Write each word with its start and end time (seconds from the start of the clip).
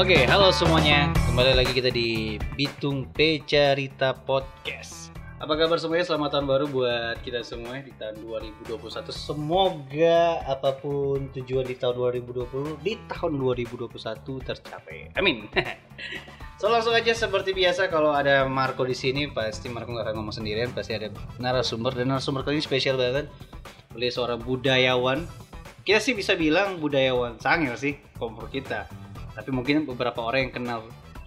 Oke, 0.00 0.24
halo 0.24 0.48
semuanya. 0.48 1.12
Kembali 1.28 1.60
lagi 1.60 1.76
kita 1.76 1.92
di 1.92 2.40
Bitung 2.56 3.04
Pecarita 3.12 4.16
Podcast. 4.16 5.12
Apa 5.36 5.60
kabar 5.60 5.76
semuanya? 5.76 6.08
Selamat 6.08 6.32
tahun 6.32 6.48
baru 6.48 6.64
buat 6.72 7.20
kita 7.20 7.44
semua 7.44 7.84
di 7.84 7.92
tahun 8.00 8.16
2021. 8.24 8.80
Semoga 9.12 10.40
apa 10.48 10.72
pun 10.80 11.28
tujuan 11.36 11.68
di 11.68 11.76
tahun 11.76 12.16
2020 12.16 12.80
di 12.80 12.96
tahun 13.12 13.44
2021 13.44 13.92
tercapai. 14.40 15.12
Amin. 15.20 15.44
So 16.56 16.72
langsung 16.72 16.96
aja 16.96 17.12
seperti 17.12 17.52
biasa 17.52 17.92
kalau 17.92 18.16
ada 18.16 18.48
Marco 18.48 18.88
di 18.88 18.96
sini 18.96 19.28
pasti 19.28 19.68
Marco 19.68 19.92
nggak 19.92 20.12
akan 20.12 20.16
ngomong 20.16 20.32
sendirian, 20.32 20.72
pasti 20.72 20.96
ada 20.96 21.12
narasumber 21.36 21.92
dan 21.92 22.08
narasumber 22.08 22.40
kali 22.40 22.56
ini 22.56 22.64
spesial 22.64 22.96
banget. 22.96 23.28
Beliau 23.92 24.12
seorang 24.16 24.40
budayawan. 24.40 25.28
Kita 25.84 26.00
sih 26.00 26.16
bisa 26.16 26.40
bilang 26.40 26.80
budayawan 26.80 27.36
sangir 27.36 27.76
sih 27.76 28.00
kompor 28.16 28.48
kita 28.48 28.88
tapi 29.40 29.56
mungkin 29.56 29.88
beberapa 29.88 30.20
orang 30.20 30.48
yang 30.48 30.52
kenal 30.52 30.80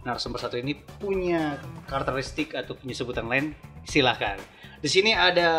narasumber 0.05 0.37
satu 0.37 0.61
ini 0.61 0.77
punya 1.01 1.57
karakteristik 1.89 2.53
atau 2.53 2.77
punya 2.77 2.93
sebutan 2.93 3.25
lain 3.25 3.57
silahkan 3.89 4.37
di 4.85 4.85
sini 4.85 5.17
ada 5.17 5.49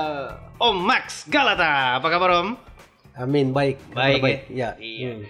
Om 0.62 0.78
Max 0.78 1.26
Galata 1.26 1.98
apa 1.98 2.06
kabar 2.06 2.30
Om 2.46 2.74
Amin 3.14 3.54
baik. 3.54 3.78
Baik, 3.94 4.18
Kabar 4.18 4.30
ya? 4.30 4.38
Ya. 4.50 4.70
Iya. 4.82 5.10
Hmm. 5.14 5.22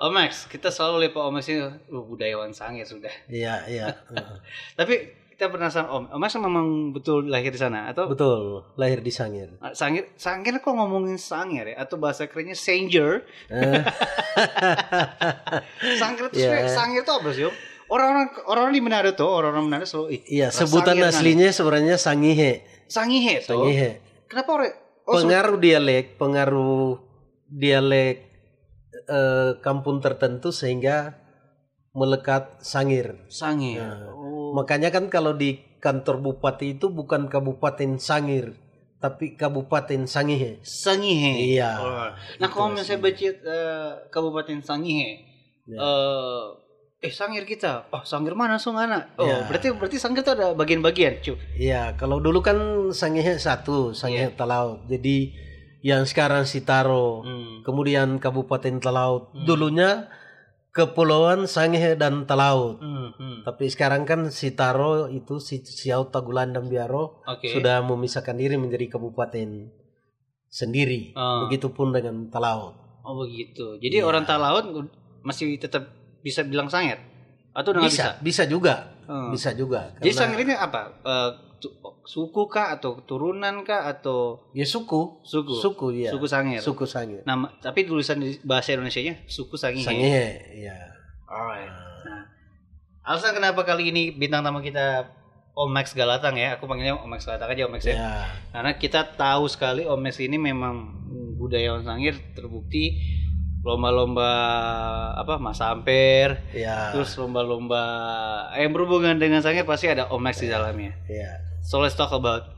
Om 0.00 0.12
Max 0.16 0.50
kita 0.50 0.72
selalu 0.72 1.06
lihat 1.06 1.12
Pak 1.14 1.22
Om 1.26 1.32
Max 1.34 1.44
ini 1.50 1.60
uh, 1.62 2.04
budayawan 2.06 2.50
sangir 2.50 2.86
sudah 2.86 3.12
Iya 3.26 3.66
iya. 3.70 3.86
Tapi 4.78 5.14
kita 5.40 5.48
penasaran 5.48 5.88
Om 5.88 6.04
Om 6.12 6.20
Max 6.20 6.36
memang 6.36 6.66
betul 6.92 7.24
lahir 7.24 7.48
di 7.48 7.56
sana 7.56 7.88
atau 7.88 8.12
Betul. 8.12 8.60
Lahir 8.76 9.00
di 9.00 9.08
Sangir. 9.08 9.56
Ah, 9.56 9.72
Sangir, 9.72 10.12
Sangir 10.12 10.60
kok 10.60 10.68
ngomongin 10.68 11.16
Sangir 11.16 11.64
ya? 11.64 11.80
Atau 11.80 11.96
bahasa 11.96 12.28
kerennya 12.28 12.52
Sanger? 12.52 13.24
Eh, 13.48 13.80
Sangir 15.96 16.28
itu 16.28 16.36
Iya. 16.36 16.44
sebenarnya- 16.44 16.76
Sangir 16.76 17.00
itu 17.00 17.12
apa 17.16 17.28
sih 17.32 17.44
Om? 17.48 17.54
Orang-orang 17.88 18.28
orang 18.46 18.70
di 18.70 18.80
Manado 18.84 19.10
tuh, 19.14 19.26
orang-orang 19.26 19.64
Manado 19.66 19.84
selalu 19.84 20.22
Iya 20.22 20.52
Sangir 20.52 20.68
sebutan 20.68 20.94
kan? 20.94 21.08
aslinya 21.08 21.48
sebenarnya 21.50 21.96
Sangihe. 21.96 22.52
Sangihe 22.84 23.34
tuh. 23.40 23.64
Sangihe. 23.64 23.88
Kenapa 24.28 24.50
orang? 24.54 24.70
Oh, 25.08 25.12
Pengaruh 25.16 25.56
dialek, 25.56 26.14
pengaruh 26.14 27.00
dialek 27.48 28.28
eh, 29.08 29.50
kampung 29.58 29.98
tertentu 29.98 30.52
sehingga 30.52 31.16
melekat 31.92 32.62
Sangir. 32.62 33.18
Sangir. 33.26 33.82
Nah, 33.82 34.10
Oh. 34.12 34.52
Makanya 34.52 34.90
kan 34.90 35.06
kalau 35.06 35.30
di 35.32 35.58
kantor 35.78 36.18
bupati 36.18 36.74
itu 36.74 36.90
bukan 36.90 37.30
Kabupaten 37.30 37.96
Sangir, 37.96 38.58
tapi 38.98 39.38
Kabupaten 39.38 40.04
Sangihe. 40.04 40.58
Sangihe. 40.60 41.54
Iya. 41.54 41.70
Oh. 41.78 42.08
Nah, 42.38 42.48
kalau 42.50 42.74
misalnya 42.74 42.84
saya 42.84 42.98
baca 42.98 43.26
eh, 43.30 43.90
Kabupaten 44.10 44.58
Sangihe, 44.60 45.10
Ya. 45.64 45.78
eh 45.78 46.42
eh 47.00 47.12
Sangir 47.14 47.46
kita. 47.46 47.86
Oh, 47.88 48.02
Sangir 48.02 48.34
mana 48.34 48.58
Sungana? 48.58 49.14
Oh, 49.16 49.24
Ya. 49.24 49.46
berarti 49.46 49.70
berarti 49.70 49.96
Sangir 49.96 50.20
itu 50.20 50.34
ada 50.34 50.50
bagian-bagian, 50.52 51.22
cu. 51.22 51.38
Iya, 51.54 51.94
kalau 51.94 52.18
dulu 52.18 52.42
kan 52.42 52.58
Sangihe 52.90 53.38
satu, 53.38 53.94
Sangihe 53.94 54.34
Talaut. 54.34 54.82
Jadi 54.84 55.30
yang 55.80 56.04
sekarang 56.04 56.42
Sitaro, 56.44 57.22
Hmm. 57.22 57.62
kemudian 57.62 58.18
Kabupaten 58.18 58.82
Talaut. 58.82 59.30
Dulunya 59.32 60.10
Kepulauan 60.70 61.50
Sangihe 61.50 61.98
dan 61.98 62.30
Talaut. 62.30 62.78
Hmm, 62.78 63.10
hmm. 63.18 63.36
Tapi 63.42 63.66
sekarang 63.66 64.06
kan 64.06 64.30
Sitaro 64.30 65.10
itu 65.10 65.42
si 65.42 65.58
Siau 65.60 66.06
Tagulan 66.06 66.54
dan 66.54 66.70
Biaro 66.70 67.26
Oke. 67.26 67.50
sudah 67.50 67.82
memisahkan 67.82 68.38
diri 68.38 68.54
menjadi 68.54 68.86
kabupaten 68.86 69.66
sendiri. 70.46 71.10
Ah. 71.18 71.46
Begitupun 71.46 71.90
dengan 71.90 72.30
Talaut. 72.30 72.78
Oh 73.02 73.18
begitu. 73.18 73.82
Jadi 73.82 73.98
Iya. 73.98 74.06
orang 74.06 74.22
Talaut 74.22 74.62
masih 75.26 75.58
tetap 75.58 75.90
bisa 76.22 76.46
bilang 76.46 76.70
Sangir 76.70 77.02
atau 77.50 77.74
bisa? 77.74 77.82
Bisa, 77.82 78.06
bisa 78.22 78.42
juga. 78.46 78.74
Hmm. 79.10 79.34
Bisa 79.34 79.50
juga. 79.50 79.90
Jadi 79.98 80.14
Sangir 80.14 80.38
ini 80.46 80.54
apa? 80.54 80.94
Tu- 81.02 81.49
suku 82.06 82.42
kah 82.48 82.74
atau 82.74 83.04
turunan 83.04 83.62
kah 83.62 83.86
atau 83.86 84.50
ya 84.56 84.64
suku, 84.64 85.20
suku? 85.22 85.54
suku 85.60 85.86
ya. 86.06 86.10
Suku 86.10 86.26
Sangir. 86.26 86.60
Suku 86.64 86.84
Sangir. 86.88 87.20
Nama 87.28 87.52
tapi 87.60 87.84
tulisan 87.84 88.18
di 88.18 88.40
bahasa 88.42 88.72
Indonesianya 88.72 89.24
suku 89.28 89.54
Sangihe. 89.60 89.84
Sangihe, 89.84 90.28
ya. 90.64 90.76
Alright. 91.28 91.70
Nah, 92.06 92.24
alasan 93.04 93.36
kenapa 93.36 93.62
kali 93.62 93.94
ini 93.94 94.10
bintang 94.10 94.42
tamu 94.42 94.64
kita 94.64 95.16
Om 95.50 95.70
Max 95.70 95.92
Galatang 95.92 96.38
ya, 96.40 96.56
aku 96.56 96.64
panggilnya 96.64 96.96
Om 96.96 97.10
Max 97.10 97.26
Galatang 97.28 97.52
aja 97.52 97.66
Om 97.68 97.72
Max 97.74 97.82
ya. 97.84 97.94
Ya. 97.98 98.14
Karena 98.54 98.72
kita 98.78 99.04
tahu 99.18 99.44
sekali 99.50 99.84
Om 99.84 100.00
Max 100.00 100.16
ini 100.22 100.40
memang 100.40 100.96
budayawan 101.36 101.84
Sangir 101.84 102.16
terbukti 102.32 102.96
lomba-lomba 103.60 104.30
apa 105.14 105.36
Mas 105.36 105.60
Amper, 105.60 106.40
Ya. 106.56 106.96
terus 106.96 107.12
lomba-lomba 107.14 107.82
yang 108.56 108.72
berhubungan 108.72 109.20
dengan 109.20 109.44
Sangir 109.44 109.68
pasti 109.68 109.86
ada 109.86 110.08
Om 110.08 110.20
Max 110.20 110.40
di 110.40 110.48
dalamnya. 110.48 110.96
Ya. 111.06 111.44
So 111.60 111.76
let's 111.78 111.92
talk 111.92 112.10
about 112.10 112.48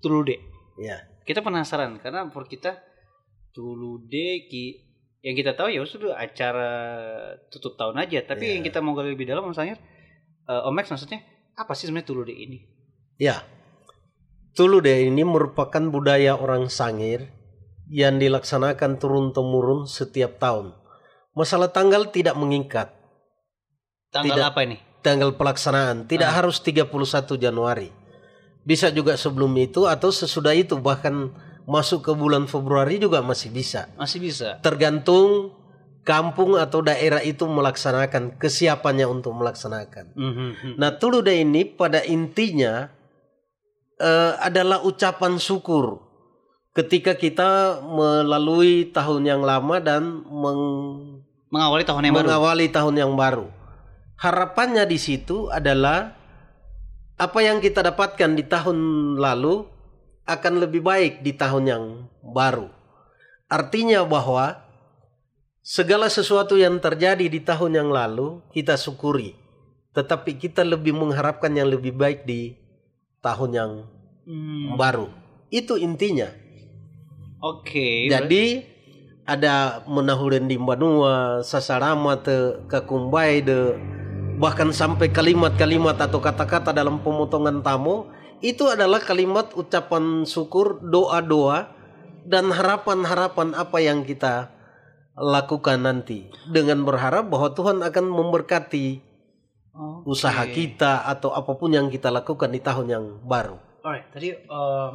Tulude. 0.00 0.40
Ya. 0.80 1.04
Kita 1.22 1.44
penasaran 1.44 2.00
karena 2.00 2.24
for 2.32 2.48
kita 2.48 2.80
Tulude 3.52 4.48
ki 4.48 4.66
yang 5.20 5.34
kita 5.34 5.52
tahu 5.52 5.68
ya 5.68 5.82
sudah 5.82 6.14
acara 6.14 6.70
tutup 7.50 7.74
tahun 7.74 8.00
aja. 8.00 8.24
Tapi 8.24 8.48
Iya. 8.48 8.52
yang 8.56 8.64
kita 8.64 8.78
mau 8.80 8.94
gali 8.94 9.12
lebih 9.12 9.28
dalam 9.28 9.44
Om 9.44 9.52
Sangir, 9.52 9.76
eh, 10.46 10.62
Om 10.64 10.72
Max 10.72 10.88
maksudnya 10.88 11.20
apa 11.52 11.76
sih 11.76 11.84
sebenarnya 11.84 12.08
Tulude 12.08 12.32
ini? 12.32 12.64
Ya. 13.20 13.44
Tulude 14.54 14.90
ini 15.04 15.22
merupakan 15.22 15.82
budaya 15.86 16.32
orang 16.32 16.66
Sangir 16.66 17.28
yang 17.88 18.20
dilaksanakan 18.20 19.00
turun-temurun 19.00 19.88
setiap 19.88 20.36
tahun. 20.36 20.76
Masalah 21.32 21.72
tanggal 21.72 22.08
tidak 22.12 22.36
mengikat. 22.36 22.92
Tanggal 24.12 24.40
Tidak. 24.40 24.50
apa 24.52 24.60
ini? 24.64 24.76
Tanggal 24.98 25.36
pelaksanaan 25.36 26.10
tidak 26.10 26.32
harus 26.32 26.60
31 26.60 26.90
Januari. 27.38 27.88
Bisa 28.66 28.92
juga 28.92 29.16
sebelum 29.16 29.52
itu 29.56 29.88
atau 29.88 30.12
sesudah 30.12 30.52
itu 30.52 30.76
bahkan 30.76 31.32
masuk 31.68 32.04
ke 32.04 32.12
bulan 32.12 32.48
Februari 32.50 33.00
juga 33.00 33.24
masih 33.24 33.52
bisa. 33.52 33.88
Masih 33.96 34.20
bisa. 34.20 34.58
Tergantung 34.60 35.54
kampung 36.02 36.56
atau 36.56 36.80
daerah 36.80 37.20
itu 37.20 37.44
melaksanakan 37.44 38.40
kesiapannya 38.40 39.04
untuk 39.04 39.36
melaksanakan. 39.36 40.16
Mhm. 40.16 40.80
Nah, 40.80 40.96
tulude 40.96 41.36
ini 41.36 41.68
pada 41.68 42.00
intinya 42.04 42.88
eh, 44.00 44.32
adalah 44.40 44.82
ucapan 44.82 45.36
syukur 45.36 46.07
ketika 46.78 47.18
kita 47.18 47.82
melalui 47.82 48.86
tahun 48.86 49.26
yang 49.26 49.42
lama 49.42 49.82
dan 49.82 50.22
meng- 50.24 51.18
Mengawali 51.50 51.82
tahun 51.82 52.02
yang 52.04 52.14
baru. 52.14 52.26
mengawali 52.28 52.66
tahun 52.68 52.94
yang 52.94 53.12
baru. 53.16 53.46
Harapannya 54.14 54.84
di 54.84 54.94
situ 54.94 55.48
adalah 55.48 56.14
apa 57.16 57.38
yang 57.40 57.58
kita 57.58 57.82
dapatkan 57.82 58.36
di 58.36 58.44
tahun 58.44 58.78
lalu 59.16 59.66
akan 60.22 60.54
lebih 60.60 60.84
baik 60.84 61.24
di 61.24 61.32
tahun 61.32 61.64
yang 61.66 61.84
baru. 62.20 62.68
Artinya 63.48 64.04
bahwa 64.04 64.60
segala 65.64 66.06
sesuatu 66.06 66.54
yang 66.54 66.76
terjadi 66.78 67.26
di 67.26 67.40
tahun 67.40 67.80
yang 67.80 67.88
lalu 67.88 68.44
kita 68.52 68.76
syukuri, 68.76 69.32
tetapi 69.96 70.36
kita 70.36 70.62
lebih 70.62 70.92
mengharapkan 70.92 71.50
yang 71.50 71.72
lebih 71.72 71.96
baik 71.96 72.22
di 72.22 72.54
tahun 73.18 73.50
yang 73.50 73.72
Hmm, 74.28 74.76
baru. 74.76 75.08
Itu 75.48 75.80
intinya. 75.80 76.28
Oke. 77.38 78.10
Jadi 78.10 78.66
ada 79.28 79.84
menahuren 79.84 80.48
di 80.48 80.56
Banua, 80.56 81.44
sasarama 81.44 82.18
te 82.18 82.64
kakumbai 82.66 83.44
de 83.44 83.76
bahkan 84.38 84.70
sampai 84.70 85.10
kalimat-kalimat 85.10 85.98
atau 85.98 86.22
kata-kata 86.22 86.70
dalam 86.70 87.02
pemotongan 87.02 87.60
tamu 87.60 88.06
itu 88.38 88.70
adalah 88.70 89.02
kalimat 89.02 89.50
ucapan 89.58 90.22
syukur, 90.22 90.78
doa-doa 90.78 91.74
dan 92.22 92.54
harapan-harapan 92.54 93.52
apa 93.58 93.78
yang 93.82 94.06
kita 94.06 94.54
lakukan 95.18 95.82
nanti 95.82 96.30
dengan 96.46 96.86
berharap 96.86 97.26
bahwa 97.26 97.50
Tuhan 97.50 97.82
akan 97.82 98.06
memberkati 98.06 99.02
Oke. 99.74 100.06
usaha 100.06 100.46
kita 100.46 101.02
atau 101.02 101.34
apa 101.34 101.58
pun 101.58 101.74
yang 101.74 101.90
kita 101.90 102.14
lakukan 102.14 102.54
di 102.54 102.62
tahun 102.62 102.86
yang 102.86 103.04
baru. 103.26 103.58
Alright, 103.82 104.06
tadi 104.14 104.30
em, 104.38 104.94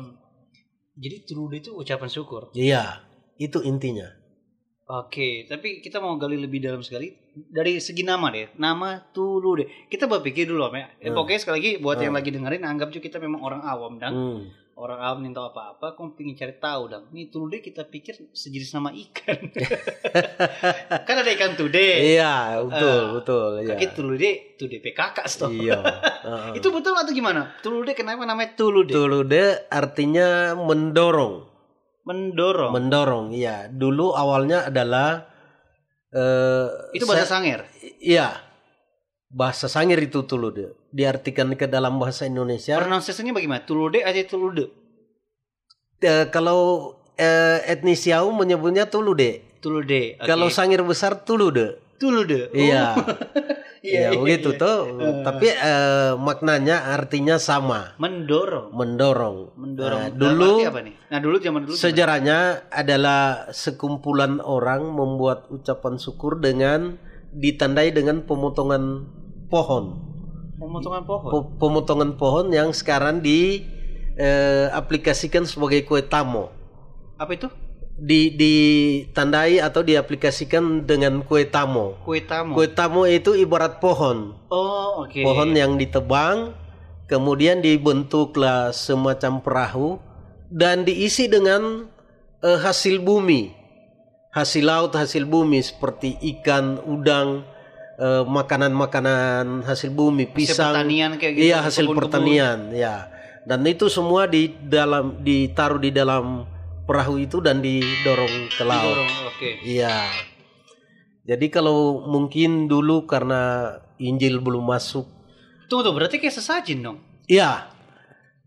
jadi 0.94 1.26
Tulude 1.26 1.58
itu 1.60 1.72
ucapan 1.74 2.10
syukur. 2.10 2.50
Iya, 2.54 3.02
itu 3.36 3.62
intinya. 3.62 4.10
Oke, 4.84 5.48
tapi 5.48 5.80
kita 5.80 5.98
mau 5.98 6.20
gali 6.20 6.36
lebih 6.36 6.60
dalam 6.60 6.84
sekali 6.84 7.16
dari 7.50 7.80
segi 7.80 8.04
nama 8.04 8.28
deh. 8.30 8.52
Nama 8.60 9.00
Tulude. 9.10 9.88
Kita 9.88 10.06
berpikir 10.06 10.44
dulu 10.44 10.70
Om 10.70 10.76
ya. 10.76 10.86
Eh, 11.00 11.08
Hmm. 11.10 11.16
Pokoknya 11.16 11.40
sekali 11.40 11.56
lagi 11.58 11.72
buat 11.80 11.98
yang 11.98 12.14
lagi 12.14 12.30
dengerin 12.30 12.68
anggap 12.68 12.92
juga 12.92 13.08
kita 13.08 13.18
memang 13.18 13.42
orang 13.42 13.62
awam 13.64 13.96
dan 13.96 14.12
Hmm. 14.12 14.42
Orang 14.74 15.00
awam 15.00 15.22
tahu 15.30 15.46
apa-apa, 15.50 15.94
kamu 15.94 16.10
pengen 16.14 16.36
cari 16.36 16.56
tahu 16.58 16.82
dong. 16.88 17.06
Nih 17.14 17.30
Tulude 17.30 17.62
kita 17.62 17.86
pikir 17.86 18.18
sejenis 18.30 18.74
nama 18.74 18.90
ikan. 18.90 19.38
kan 21.08 21.16
ada 21.16 21.32
ikan 21.34 21.54
tude. 21.54 21.88
Iya, 22.18 22.58
betul, 22.66 22.98
Eh, 22.98 23.12
betul. 23.14 23.50
Iya. 23.62 23.70
Kaki 23.70 23.88
Tulude, 23.94 24.32
Tude 24.58 24.78
PKK 24.82 25.18
stop. 25.26 25.50
Iya. 25.54 25.78
Heeh. 26.26 26.52
Itu 26.58 26.74
betul 26.74 26.94
atau 26.94 27.14
gimana? 27.14 27.54
Tulude 27.62 27.94
kenapa 27.94 28.26
namanya 28.26 28.58
Tulude? 28.58 28.92
Tulude 28.92 29.68
artinya 29.70 30.58
mendorong. 30.58 31.46
Mendorong. 32.04 32.72
Mendorong, 32.74 33.26
iya. 33.32 33.70
Dulu 33.70 34.12
awalnya 34.12 34.68
adalah 34.68 35.30
eh 36.14 36.68
itu 36.94 37.06
bahasa 37.10 37.26
sa- 37.26 37.40
Sanger. 37.40 37.66
Iya. 37.98 38.53
Bahasa 39.34 39.66
Sangir 39.66 39.98
itu 39.98 40.22
tulude 40.24 40.78
diartikan 40.94 41.58
ke 41.58 41.66
dalam 41.66 41.98
bahasa 41.98 42.30
Indonesia 42.30 42.78
Pronunciation-nya 42.78 43.34
bagaimana? 43.34 43.66
Tulude 43.66 44.00
aja 44.00 44.22
tulude. 44.24 44.70
eh, 46.00 46.30
kalau 46.30 46.94
eh, 47.16 47.66
etnis 47.66 48.06
Yau 48.06 48.30
menyebutnya 48.30 48.86
tulude 48.86 49.42
Tulude. 49.58 50.20
oke. 50.20 50.28
kalau 50.28 50.48
Sangir 50.48 50.84
besar 50.84 51.26
tulude 51.26 51.82
tulude. 51.98 52.52
Oh. 52.52 52.56
iya 52.56 52.94
Iya, 53.84 53.92
Iya, 54.08 54.10
iya, 54.16 54.20
begitu 54.24 54.56
iya. 54.56 54.62
tuh 54.64 54.78
tapi 55.28 55.52
eh, 55.52 56.16
maknanya 56.16 56.96
artinya 56.96 57.36
sama 57.36 57.92
Mendorong. 58.00 58.72
mendorong 58.72 59.38
Mendorong. 59.60 60.02
Nah, 60.08 60.12
dulu 60.16 60.64
apa 60.64 60.80
nih? 60.88 60.96
Nah, 61.12 61.20
dulu 61.20 61.36
zaman 61.44 61.62
dulu 61.68 61.74
gimana? 61.76 61.84
Sejarahnya 61.84 62.40
adalah 62.72 63.24
sekumpulan 63.52 64.40
orang 64.40 64.88
membuat 64.88 65.52
ucapan 65.52 66.00
syukur 66.00 66.40
dengan 66.40 66.96
ditandai 67.36 67.92
dengan 67.92 68.24
pemotongan 68.24 69.04
pohon. 69.54 70.02
pemotongan 70.58 71.04
pohon. 71.06 71.30
Po- 71.30 71.50
pemotongan 71.62 72.12
pohon 72.18 72.46
yang 72.50 72.74
sekarang 72.74 73.22
di 73.22 73.62
eh, 74.18 74.66
aplikasikan 74.74 75.46
sebagai 75.46 75.86
kue 75.86 76.02
tamo. 76.02 76.50
Apa 77.22 77.38
itu? 77.38 77.48
Di 77.94 78.34
ditandai 78.34 79.62
atau 79.62 79.86
diaplikasikan 79.86 80.90
dengan 80.90 81.22
kue 81.22 81.46
tamo. 81.46 82.02
Kue 82.02 82.26
tamu. 82.26 82.58
Kue 82.58 82.66
tamo 82.74 83.06
itu 83.06 83.38
ibarat 83.38 83.78
pohon. 83.78 84.34
Oh, 84.50 85.06
oke. 85.06 85.22
Pohon 85.22 85.54
yang 85.54 85.78
ditebang 85.78 86.58
kemudian 87.06 87.62
dibentuklah 87.62 88.74
semacam 88.74 89.44
perahu 89.46 90.02
dan 90.50 90.82
diisi 90.88 91.30
dengan 91.30 91.86
eh, 92.42 92.58
hasil 92.58 92.98
bumi. 93.04 93.54
Hasil 94.34 94.66
laut, 94.66 94.98
hasil 94.98 95.30
bumi 95.30 95.62
seperti 95.62 96.18
ikan, 96.18 96.82
udang, 96.90 97.46
makanan-makanan 98.26 99.62
hasil 99.64 99.90
bumi, 99.90 100.26
Hasil 100.26 100.36
pisang. 100.36 100.74
pertanian 100.74 101.12
kayak 101.16 101.34
gitu. 101.36 101.46
Iya, 101.46 101.58
hasil 101.62 101.86
kebun-kebun. 101.86 102.02
pertanian, 102.10 102.60
ya. 102.72 102.96
Dan 103.44 103.62
itu 103.64 103.86
semua 103.88 104.26
di 104.26 104.48
dalam 104.60 105.20
ditaruh 105.20 105.78
di 105.78 105.92
dalam 105.92 106.48
perahu 106.84 107.16
itu 107.18 107.38
dan 107.40 107.60
didorong 107.60 108.50
ke 108.50 108.64
laut. 108.64 108.96
Didorong, 108.96 109.12
Oke. 109.30 109.50
Iya. 109.62 110.08
Jadi 111.24 111.48
kalau 111.48 112.04
mungkin 112.04 112.68
dulu 112.68 113.06
karena 113.06 113.72
Injil 113.98 114.40
belum 114.40 114.64
masuk, 114.64 115.08
Tunggu 115.72 115.86
tuh, 115.86 115.94
berarti 115.96 116.20
kayak 116.20 116.36
sesajen 116.36 116.84
dong. 116.84 116.98
ya 117.26 117.72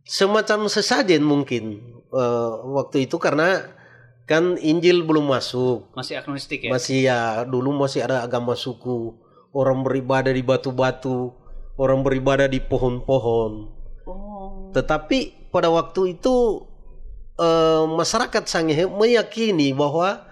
semacam 0.05 0.69
sesajen 0.69 1.19
mungkin 1.19 1.81
eh, 2.07 2.53
waktu 2.71 3.09
itu 3.09 3.17
karena 3.17 3.67
kan 4.23 4.55
Injil 4.57 5.03
belum 5.03 5.25
masuk, 5.27 5.91
Masih 5.93 6.21
agnostik 6.21 6.63
ya? 6.63 6.71
masih 6.71 6.99
ya 7.03 7.21
dulu 7.43 7.73
masih 7.73 8.05
ada 8.05 8.21
agama 8.21 8.53
suku, 8.53 9.17
orang 9.57 9.81
beribadah 9.81 10.37
di 10.37 10.45
batu-batu, 10.45 11.33
orang 11.81 12.05
beribadah 12.05 12.45
di 12.45 12.61
pohon-pohon. 12.61 13.53
Oh. 14.05 14.69
Tetapi 14.77 15.49
pada 15.49 15.73
waktu 15.73 16.21
itu 16.21 16.69
eh, 17.41 17.85
masyarakat 17.89 18.45
Sangihe 18.45 18.85
meyakini 18.85 19.73
bahwa 19.73 20.29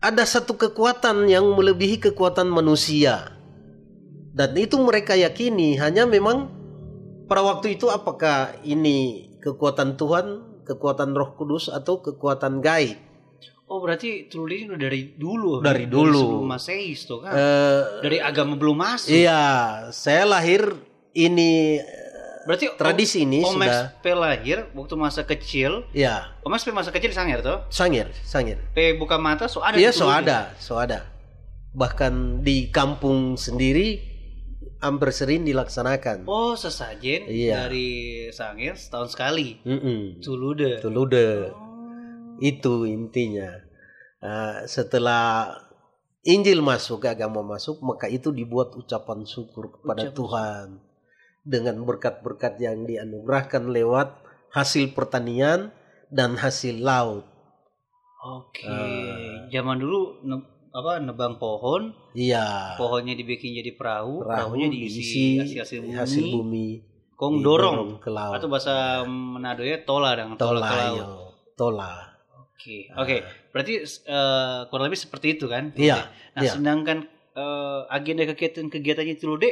ada 0.00 0.24
satu 0.24 0.56
kekuatan 0.56 1.28
yang 1.28 1.44
melebihi 1.52 2.00
kekuatan 2.00 2.48
manusia. 2.48 3.36
Dan 4.34 4.56
itu 4.58 4.80
mereka 4.80 5.14
yakini 5.14 5.78
hanya 5.78 6.08
memang 6.08 6.50
pada 7.28 7.44
waktu 7.44 7.78
itu 7.78 7.88
apakah 7.88 8.56
ini 8.66 9.30
kekuatan 9.40 9.94
Tuhan, 10.00 10.60
kekuatan 10.64 11.12
Roh 11.12 11.36
Kudus 11.36 11.68
atau 11.68 12.00
kekuatan 12.00 12.64
gaib. 12.64 13.00
Oh, 13.64 13.80
berarti 13.80 14.28
ini 14.60 14.68
udah 14.68 14.80
dari 14.80 15.16
dulu. 15.16 15.64
Dari 15.64 15.88
dulu. 15.88 16.20
sebelum 16.20 16.46
Masehi 16.46 16.92
tuh 17.00 17.24
kan. 17.24 17.32
Eh, 17.32 17.82
dari 18.04 18.18
agama 18.20 18.60
belum 18.60 18.76
masuk. 18.76 19.08
iya, 19.08 19.44
saya 19.88 20.28
lahir 20.28 20.68
ini 21.16 21.80
Berarti 22.44 22.76
tradisi 22.76 23.24
ini 23.24 23.40
Om 23.40 23.56
sudah 23.56 23.96
P 24.04 24.12
lahir 24.12 24.68
waktu 24.76 24.94
masa 25.00 25.24
kecil. 25.24 25.88
ya 25.96 26.36
Om 26.44 26.52
P 26.52 26.68
masa 26.76 26.92
kecil 26.92 27.08
di 27.08 27.16
Sangir 27.16 27.40
tuh. 27.40 27.64
Sangir, 27.72 28.12
Sangir. 28.20 28.60
P 28.76 28.92
buka 29.00 29.16
mata 29.16 29.48
so 29.48 29.64
ada. 29.64 29.80
Iya, 29.80 29.96
so 29.96 30.12
ada, 30.12 30.52
so 30.60 30.76
ada. 30.76 31.08
Bahkan 31.72 32.44
di 32.44 32.68
kampung 32.68 33.40
sendiri 33.40 33.96
hampir 34.84 35.08
sering 35.16 35.48
dilaksanakan. 35.48 36.28
Oh, 36.28 36.52
sesajen 36.52 37.24
Iya. 37.32 37.64
dari 37.64 37.88
Sangir 38.28 38.76
setahun 38.76 39.16
sekali. 39.16 39.64
Mm-mm. 39.64 40.20
Tulude. 40.20 40.84
Tulude. 40.84 41.48
Oh. 41.48 41.63
Itu 42.44 42.84
intinya. 42.84 43.48
Nah, 44.20 44.68
setelah 44.68 45.56
Injil 46.24 46.60
masuk, 46.60 47.04
agama 47.04 47.40
masuk, 47.40 47.80
maka 47.80 48.08
itu 48.08 48.32
dibuat 48.32 48.72
ucapan 48.72 49.24
syukur 49.24 49.80
kepada 49.80 50.08
Ucapan 50.08 50.16
Tuhan 50.16 50.66
dengan 51.44 51.76
berkat-berkat 51.84 52.56
yang 52.56 52.84
dianugerahkan 52.84 53.68
lewat 53.68 54.24
hasil 54.48 54.92
pertanian 54.92 55.68
dan 56.08 56.36
hasil 56.36 56.80
laut. 56.80 57.24
Oke. 58.22 58.64
Ah. 58.64 59.44
Zaman 59.48 59.76
dulu 59.76 60.24
ne- 60.24 60.48
apa 60.72 60.96
nebang 60.98 61.36
pohon, 61.36 61.92
Iya. 62.16 62.74
pohonnya 62.74 63.12
dibikin 63.12 63.52
jadi 63.52 63.76
perahu, 63.76 64.24
Perahu 64.24 64.56
perahunya 64.56 64.68
diisi 64.72 65.36
hasil-hasil 65.38 65.80
bumi, 65.84 65.92
hasil 65.94 66.24
bumi 66.32 66.66
kong 67.14 67.44
dorong. 67.44 68.00
ke 68.00 68.08
laut. 68.08 68.40
Atau 68.40 68.48
bahasa 68.48 69.04
Manado 69.04 69.60
ya 69.60 69.84
tola 69.84 70.16
dong, 70.16 70.34
tola, 70.34 70.56
tola, 70.56 70.66
ke 70.66 70.74
laut. 70.74 70.96
yo. 70.96 71.06
tola. 71.54 71.92
Oke, 72.54 72.88
oke. 72.90 73.16
Berarti 73.50 73.72
eh, 73.82 74.58
kurang 74.66 74.86
lebih 74.86 74.96
seperti 74.96 75.34
itu 75.34 75.46
kan? 75.46 75.74
Iya, 75.74 76.06
Nah, 76.32 76.42
iya. 76.42 76.50
sedangkan 76.50 76.98
eh, 77.34 77.80
agenda 77.88 78.24
kegiatan-kegiatannya 78.24 79.16
Tulude 79.16 79.50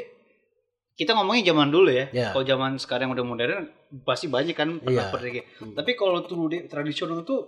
kita 0.93 1.13
ngomongin 1.13 1.43
zaman 1.45 1.69
dulu 1.69 1.91
ya. 1.91 2.07
Iya. 2.09 2.29
Kalau 2.31 2.45
zaman 2.45 2.73
sekarang 2.77 3.11
udah 3.11 3.23
modern 3.23 3.67
pasti 4.03 4.27
banyak 4.27 4.55
kan 4.55 4.79
pernah 4.79 5.09
Iya. 5.09 5.13
pergi. 5.13 5.41
Tapi 5.73 5.91
kalau 5.93 6.23
Tulude 6.23 6.65
tradisional 6.65 7.21
itu 7.21 7.43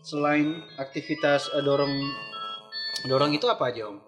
selain 0.00 0.48
aktivitas 0.74 1.52
eh, 1.52 1.60
dorong 1.60 1.92
dorong 3.04 3.32
itu 3.32 3.44
apa 3.44 3.68
aja, 3.68 3.86
Om? 3.86 3.98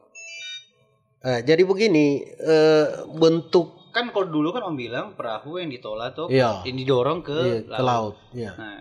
Eh, 1.23 1.41
jadi 1.43 1.63
begini, 1.63 2.07
eh, 2.25 2.87
bentuk 3.13 3.77
Kan 3.91 4.13
kalau 4.13 4.29
dulu 4.29 4.53
kan 4.53 4.61
Om 4.63 4.77
bilang 4.77 5.07
perahu 5.13 5.57
yang 5.57 5.69
ditolak 5.69 6.13
tuh 6.13 6.29
Iya. 6.29 6.61
yang 6.65 6.77
didorong 6.77 7.21
ke, 7.21 7.37
iya, 7.39 7.61
ke 7.65 7.81
laut. 7.81 7.85
laut. 7.85 8.15
Iya. 8.33 8.53
Nah, 8.53 8.77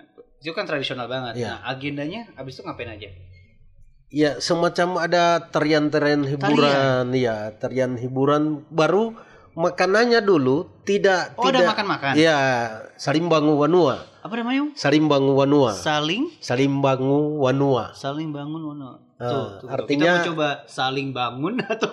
itu 0.46 0.54
kan 0.54 0.70
tradisional 0.70 1.10
banget. 1.10 1.42
Iya. 1.42 1.58
Nah, 1.58 1.66
agendanya 1.66 2.30
habis 2.38 2.54
itu 2.54 2.62
ngapain 2.62 2.86
aja? 2.88 3.10
Ya, 4.08 4.38
semacam 4.38 5.02
ada 5.02 5.42
tarian-tarian 5.42 6.22
hiburan, 6.24 7.10
ya, 7.12 7.50
tarian 7.58 7.98
hiburan 7.98 8.62
baru 8.70 9.18
makanannya 9.56 10.22
dulu 10.22 10.70
tidak 10.86 11.34
Oh, 11.34 11.50
ada 11.50 11.58
tidak 11.58 11.70
makan-makan. 11.74 12.14
Ya, 12.14 12.38
salimbangu 12.96 13.58
wanua. 13.58 14.06
Apa 14.22 14.38
namanya? 14.38 14.70
Salimbangu 14.78 15.34
wanua. 15.34 15.74
Saling 15.74 16.30
Salimbangu 16.38 17.42
wanua. 17.42 17.98
saling 17.98 18.30
bangun 18.30 18.62
mana? 18.70 19.02
Ah, 19.16 19.32
tuh, 19.32 19.46
tuh, 19.64 19.68
artinya- 19.72 20.12
kita 20.12 20.22
mau 20.22 20.28
coba 20.36 20.50
saling 20.68 21.10
bangun 21.10 21.56
atau 21.74 21.92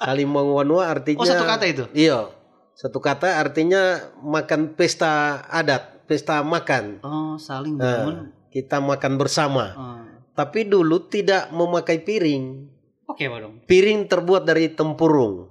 Salimbangu 0.00 0.52
wanua 0.56 0.82
artinya 0.90 1.20
Oh, 1.20 1.28
satu 1.28 1.44
kata 1.44 1.64
itu? 1.70 1.84
Iya. 1.94 2.32
Satu 2.74 2.98
kata 2.98 3.38
artinya 3.38 4.02
makan 4.18 4.74
pesta 4.74 5.44
adat, 5.46 5.93
pesta 6.04 6.40
makan. 6.40 7.00
oh 7.00 7.34
saling 7.36 7.74
Nah, 7.74 7.84
bangun. 8.04 8.16
kita 8.48 8.78
makan 8.78 9.12
bersama. 9.14 9.64
Ah. 9.72 10.02
Tapi 10.34 10.64
dulu 10.64 11.04
tidak 11.04 11.50
memakai 11.50 11.98
piring. 11.98 12.66
Oke, 13.06 13.24
dong. 13.24 13.62
Piring 13.64 14.04
terbuat 14.04 14.42
dari 14.42 14.68
tempurung. 14.68 15.46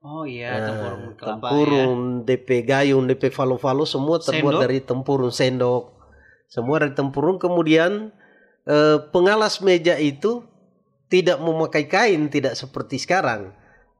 Oh 0.00 0.22
iya, 0.22 0.54
Nah, 0.54 0.66
tempurung 0.68 1.02
kelapa 1.12 1.26
ya. 1.26 1.34
tempurung, 1.42 2.00
DP 2.22 2.48
gayung, 2.62 3.04
DP 3.04 3.22
falo-falo 3.28 3.82
semua 3.82 4.18
terbuat 4.18 4.54
Sendok? 4.54 4.62
dari 4.62 4.78
tempurung 4.80 5.32
sendok. 5.32 5.84
Semua 6.46 6.78
dari 6.78 6.94
tempurung. 6.94 7.36
Kemudian 7.36 8.14
eh, 8.64 8.98
pengalas 9.10 9.58
meja 9.58 9.94
itu 9.96 10.46
tidak 11.06 11.38
memakai 11.38 11.86
kain, 11.86 12.26
tidak 12.28 12.54
seperti 12.54 12.98
sekarang. 12.98 13.50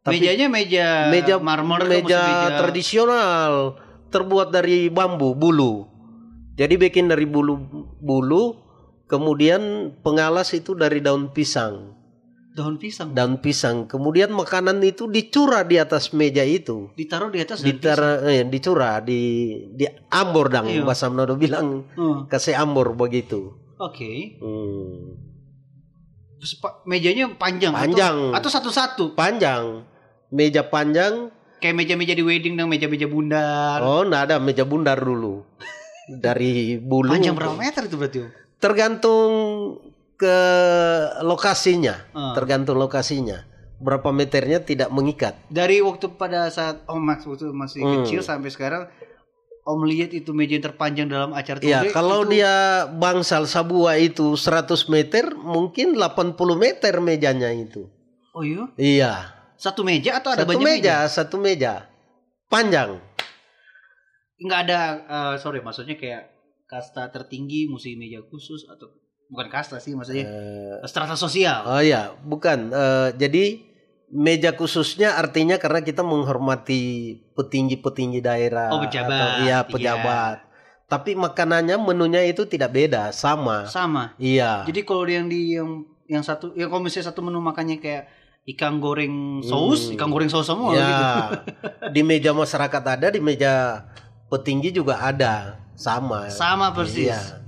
Tapi 0.00 0.22
Mejanya 0.22 0.46
meja 0.46 0.86
meja 1.08 1.34
marmer 1.36 1.82
meja, 1.82 2.22
maksud 2.22 2.50
tradisional 2.60 3.52
terbuat 4.08 4.50
dari 4.50 4.86
bambu 4.86 5.32
bulu. 5.32 5.86
Jadi 6.54 6.74
bikin 6.74 7.06
dari 7.06 7.24
bulu 7.24 7.60
bulu, 7.96 8.56
kemudian 9.04 9.60
pengalas 10.00 10.50
itu 10.50 10.72
dari 10.72 10.98
daun 10.98 11.28
pisang. 11.28 11.92
daun 12.56 12.80
pisang 12.80 13.12
Daun 13.12 13.36
pisang. 13.36 13.84
Kemudian 13.84 14.32
makanan 14.32 14.80
itu 14.80 15.04
dicurah 15.06 15.60
di 15.60 15.76
atas 15.76 16.16
meja 16.16 16.40
itu. 16.40 16.88
ditaruh 16.96 17.28
di 17.28 17.44
atas. 17.44 17.60
Ditara, 17.60 18.24
eh, 18.24 18.42
dicurah 18.42 19.04
di 19.04 19.20
di 19.70 19.84
ambor 20.08 20.48
dang 20.48 20.64
Iya. 20.64 20.80
bahasa 20.80 21.12
Manado 21.12 21.36
bilang 21.36 21.84
Hmm, 21.92 22.24
kasih 22.26 22.56
ambor 22.56 22.96
begitu. 22.96 23.52
Oke. 23.76 24.40
Hmm. 24.40 25.20
Terus 26.36 26.56
pa- 26.56 26.80
mejanya 26.84 27.28
panjang 27.30 27.72
Panjang. 27.72 28.32
atau 28.32 28.48
satu-satu 28.48 29.12
Panjang, 29.12 29.84
meja 30.30 30.64
panjang. 30.64 31.28
Kayak 31.66 31.74
meja-meja 31.76 32.14
di 32.14 32.22
wedding 32.22 32.54
dan 32.54 32.70
meja-meja 32.70 33.04
bundar. 33.04 33.82
Oh, 33.82 34.06
nggak 34.06 34.22
ada 34.24 34.36
meja 34.38 34.62
bundar 34.62 34.94
dulu. 34.96 35.42
Dari 36.06 36.78
bulu. 36.78 37.10
Panjang 37.10 37.34
berapa 37.34 37.58
meter 37.58 37.82
itu 37.84 37.98
berarti? 37.98 38.18
Tergantung 38.56 39.30
ke 40.14 40.38
lokasinya, 41.20 42.06
Ah. 42.12 42.32
tergantung 42.32 42.78
lokasinya. 42.78 43.42
berapa 43.76 44.08
meternya 44.08 44.56
tidak 44.58 44.88
mengikat. 44.88 45.36
Dari 45.52 45.84
waktu 45.84 46.08
pada 46.16 46.48
saat 46.48 46.80
Om 46.88 46.96
Max 46.96 47.28
waktu 47.28 47.52
masih 47.52 47.84
Hmm. 47.84 47.94
kecil 48.00 48.24
sampai 48.24 48.48
sekarang 48.48 48.88
Om 49.60 49.84
lihat 49.84 50.16
itu 50.16 50.32
meja 50.32 50.56
yang 50.56 50.64
terpanjang 50.64 51.04
dalam 51.04 51.36
acara 51.36 51.60
Ya, 51.60 51.84
Today, 51.84 51.92
kalau 51.92 52.24
itu- 52.24 52.32
dia 52.32 52.54
bangsal 52.88 53.44
sabua 53.44 54.00
itu 54.00 54.32
100 54.32 54.88
meter, 54.88 55.28
mungkin 55.34 55.92
80 55.92 56.56
meter 56.56 57.04
mejanya 57.04 57.52
itu. 57.52 57.84
Oh 58.32 58.40
iya, 58.40 58.64
Iya. 58.80 59.12
Satu 59.66 59.82
meja 59.82 60.10
atau 60.16 60.30
ada 60.30 60.42
Satu 60.42 60.50
banyak 60.52 60.62
meja, 60.62 60.78
meja? 60.78 60.96
satu 61.08 61.36
meja. 61.36 61.74
Panjang. 62.46 63.02
Nggak 64.38 64.60
ada, 64.62 64.80
eh, 65.02 65.34
sorry 65.36 65.58
maksudnya 65.58 65.96
kayak 65.96 66.30
kasta 66.66 67.08
tertinggi 67.08 67.66
mesti 67.66 67.94
meja 67.94 68.20
khusus 68.22 68.66
atau 68.66 68.90
bukan 69.26 69.48
kasta 69.48 69.78
sih 69.78 69.92
maksudnya 69.92 70.22
Eh, 70.22 70.74
strata 70.84 71.16
sosial. 71.16 71.64
oh 71.64 71.80
ya, 71.80 72.14
bukan. 72.22 72.68
Eh, 72.68 73.08
jadi 73.16 73.44
meja 74.08 74.52
khususnya 74.52 75.16
artinya 75.16 75.56
karena 75.56 75.80
kita 75.80 76.00
menghormati 76.00 76.82
petinggi-petinggi 77.32 78.20
daerah. 78.20 78.70
Oh, 78.70 78.78
pejabat, 78.78 79.10
atau- 79.10 79.42
iya, 79.42 79.58
iya. 79.58 79.58
pejabat. 79.64 80.36
Tapi 80.86 81.18
makanannya 81.18 81.74
menunya 81.76 82.22
itu 82.22 82.46
tidak 82.46 82.70
beda, 82.70 83.10
sama. 83.10 83.66
Sama. 83.66 84.14
Iya. 84.16 84.62
Jadi 84.62 84.86
kalau 84.86 85.02
yang 85.02 85.26
di 85.26 85.58
yang 85.58 85.82
yang 86.06 86.22
satu, 86.22 86.54
ya 86.54 86.70
kalau 86.70 86.78
misalnya 86.78 87.10
satu 87.10 87.18
menu 87.18 87.42
makannya 87.42 87.82
kayak 87.82 88.06
ikan 88.46 88.78
goreng 88.78 89.42
saus, 89.42 89.90
Hmm. 89.90 89.94
ikan 89.98 90.08
goreng 90.14 90.30
saus 90.30 90.46
semua 90.46 90.70
ya, 90.70 90.86
gitu. 90.86 91.10
di 91.94 92.00
meja 92.06 92.30
masyarakat 92.30 92.82
ada, 92.86 93.10
di 93.10 93.18
meja 93.18 93.82
petinggi 94.30 94.70
juga 94.70 95.02
ada, 95.02 95.58
sama. 95.74 96.30
Sama 96.30 96.70
persis. 96.70 97.10
Iya. 97.10 97.42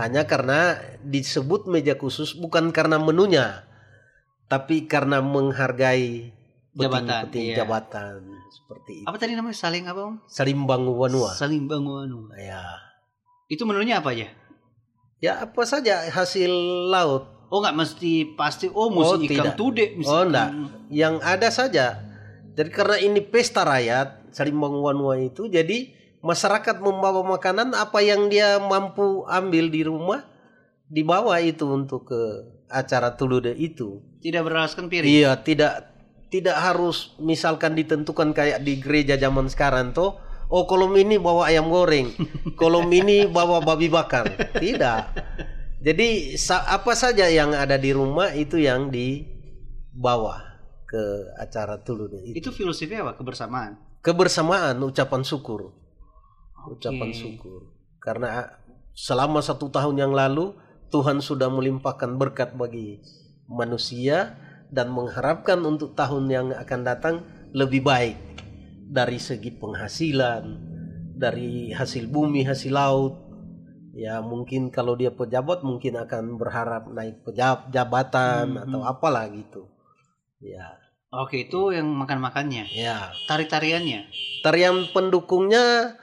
Hanya 0.00 0.24
karena 0.24 0.80
disebut 1.04 1.68
meja 1.68 1.94
khusus 1.94 2.34
bukan 2.34 2.72
karena 2.72 2.96
menunya, 2.96 3.68
tapi 4.48 4.88
karena 4.88 5.20
menghargai 5.20 6.34
Jabatan, 6.74 7.30
petinggi 7.30 7.54
iya. 7.54 7.56
jabatan 7.62 8.18
seperti 8.50 8.92
itu. 9.02 9.06
Apa 9.06 9.16
tadi 9.22 9.38
namanya 9.38 9.54
saling 9.54 9.86
apa 9.86 10.00
om? 10.10 10.18
Salimbang 10.26 10.82
wanua. 10.90 11.30
Saling 11.30 11.70
bangun. 11.70 12.34
Ya. 12.34 12.66
Itu 13.46 13.62
menunya 13.62 14.02
apa 14.02 14.10
aja? 14.10 14.26
Ya 15.22 15.38
apa 15.46 15.62
saja 15.62 16.10
hasil 16.10 16.50
laut. 16.90 17.30
Oh 17.48 17.58
nggak 17.58 17.74
mesti 17.74 18.12
pasti 18.34 18.66
oh 18.66 18.88
mesti 18.88 19.14
Oh, 19.14 19.20
ikan 19.20 19.44
tidak. 19.50 19.54
tude 19.54 19.84
Oh 19.84 20.00
ikan- 20.00 20.26
enggak, 20.28 20.50
yang 20.88 21.14
ada 21.20 21.48
saja. 21.48 22.00
Jadi 22.54 22.70
karena 22.70 22.96
ini 22.98 23.20
pesta 23.20 23.62
rakyat, 23.62 24.30
Salimbang 24.30 24.74
wanua 24.74 25.18
itu 25.18 25.46
jadi 25.46 25.90
masyarakat 26.20 26.78
membawa 26.78 27.20
makanan 27.22 27.72
apa 27.72 27.98
yang 27.98 28.26
dia 28.26 28.56
mampu 28.56 29.26
ambil 29.26 29.68
di 29.68 29.82
rumah 29.82 30.22
dibawa 30.86 31.38
itu 31.38 31.66
untuk 31.66 32.08
ke 32.08 32.20
acara 32.66 33.12
tulude 33.12 33.52
itu. 33.52 34.00
Tidak 34.18 34.40
beralaskan 34.40 34.86
piring. 34.86 35.10
Iya, 35.10 35.38
tidak 35.38 35.90
tidak 36.30 36.56
harus 36.56 37.14
misalkan 37.18 37.74
ditentukan 37.74 38.32
kayak 38.32 38.62
di 38.62 38.78
gereja 38.78 39.14
zaman 39.14 39.46
sekarang 39.46 39.90
tuh. 39.90 40.18
Oh, 40.46 40.66
kolom 40.66 40.92
ini 40.94 41.16
bawa 41.16 41.48
ayam 41.48 41.66
goreng, 41.66 42.14
kolom 42.60 42.86
ini 42.88 43.26
bawa 43.26 43.58
babi 43.60 43.88
bakar. 43.88 44.28
Tidak. 44.54 45.02
Jadi 45.84 46.32
apa 46.48 46.92
saja 46.96 47.28
yang 47.28 47.52
ada 47.52 47.76
di 47.76 47.92
rumah 47.92 48.32
itu 48.32 48.56
yang 48.56 48.88
dibawa 48.88 50.40
ke 50.88 51.28
acara 51.36 51.76
tulude 51.84 52.24
itu. 52.24 52.40
Itu 52.40 52.50
filosofinya 52.56 53.12
apa? 53.12 53.20
Kebersamaan. 53.20 53.72
Kebersamaan, 54.00 54.80
ucapan 54.80 55.20
syukur, 55.20 55.76
ucapan 56.72 57.12
Oke. 57.12 57.16
syukur. 57.20 57.60
Karena 58.00 58.48
selama 58.96 59.44
satu 59.44 59.68
tahun 59.68 60.00
yang 60.00 60.12
lalu 60.16 60.56
Tuhan 60.88 61.20
sudah 61.20 61.52
melimpahkan 61.52 62.16
berkat 62.16 62.56
bagi 62.56 63.04
manusia 63.44 64.40
dan 64.72 64.88
mengharapkan 64.88 65.60
untuk 65.64 65.92
tahun 65.92 66.24
yang 66.32 66.46
akan 66.52 66.80
datang 66.80 67.14
lebih 67.52 67.84
baik 67.84 68.16
dari 68.88 69.20
segi 69.20 69.52
penghasilan, 69.52 70.44
dari 71.16 71.72
hasil 71.72 72.08
bumi, 72.08 72.44
hasil 72.44 72.72
laut. 72.72 73.23
Ya 73.94 74.18
mungkin 74.18 74.68
kalau 74.68 74.98
dia 74.98 75.08
pejabat 75.08 75.62
mungkin 75.62 75.94
akan 75.94 76.34
berharap 76.34 76.90
naik 76.90 77.22
pejab 77.22 77.70
jabatan 77.70 78.58
Mhm. 78.58 78.62
atau 78.66 78.80
apalah 78.82 79.30
gitu. 79.30 79.70
Ya, 80.42 80.76
Oke 81.14 81.46
itu 81.46 81.70
yang 81.70 81.86
makan 81.88 82.18
makannya. 82.18 82.66
ya. 82.68 83.14
Tarik 83.24 83.46
tariannya. 83.46 84.10
Tarian 84.42 84.90
pendukungnya 84.90 85.94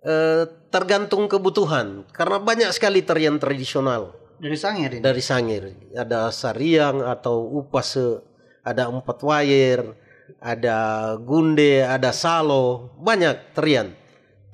eh, 0.00 0.44
tergantung 0.68 1.26
kebutuhan 1.26 2.04
karena 2.12 2.36
banyak 2.36 2.70
sekali 2.70 3.00
tarian 3.00 3.40
tradisional 3.40 4.12
Dari 4.36 4.52
Sangir 4.54 4.92
ini. 4.92 5.00
dari 5.00 5.22
Sangir. 5.24 5.62
Ada 5.96 6.28
sariang 6.28 7.00
atau 7.00 7.40
upase, 7.56 8.20
ada 8.60 8.84
empat 8.86 9.24
wayer, 9.24 9.96
ada 10.38 10.76
gunde, 11.16 11.80
ada 11.80 12.12
salo, 12.12 12.92
banyak 13.00 13.56
tarian. 13.56 13.96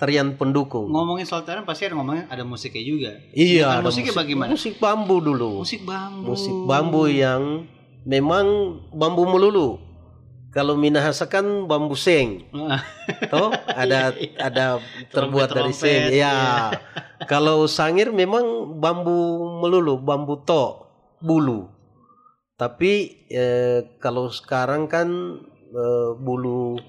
Tarian 0.01 0.33
pendukung. 0.41 0.89
Ngomongin 0.89 1.29
soal 1.29 1.45
tarian 1.45 1.69
pasti 1.69 1.85
ada 1.85 1.93
ngomongin 1.93 2.25
ada 2.25 2.41
musiknya 2.41 2.81
juga. 2.81 3.13
iya, 3.37 3.69
ada 3.69 3.85
musiknya 3.85 4.17
bagaimana? 4.17 4.49
Musik 4.57 4.81
bambu 4.81 5.21
dulu. 5.21 5.61
Musik 5.61 5.85
bambu. 5.85 6.33
Musik 6.33 6.57
bambu 6.65 7.05
yang 7.05 7.69
memang 8.09 8.81
bambu 8.97 9.29
melulu. 9.29 9.77
Kalau 10.51 10.75
Minahasa 10.75 11.29
kan 11.29 11.69
bambu 11.69 11.95
seng. 11.95 12.49
Toh 13.33 13.53
ada 13.69 14.17
ada 14.41 14.81
terbuat 15.13 15.53
dari 15.53 15.77
seng. 15.77 16.17
Ya. 16.17 16.73
Kalau 17.31 17.69
sangir 17.69 18.09
memang 18.09 18.81
bambu 18.81 19.45
melulu, 19.61 20.01
bambu 20.01 20.41
to, 20.41 20.89
bulu. 21.21 21.69
Tapi 22.57 23.25
eh, 23.29 24.01
kalau 24.01 24.33
sekarang 24.33 24.89
kan 24.89 25.09
eh, 25.69 26.11
bulu 26.17 26.81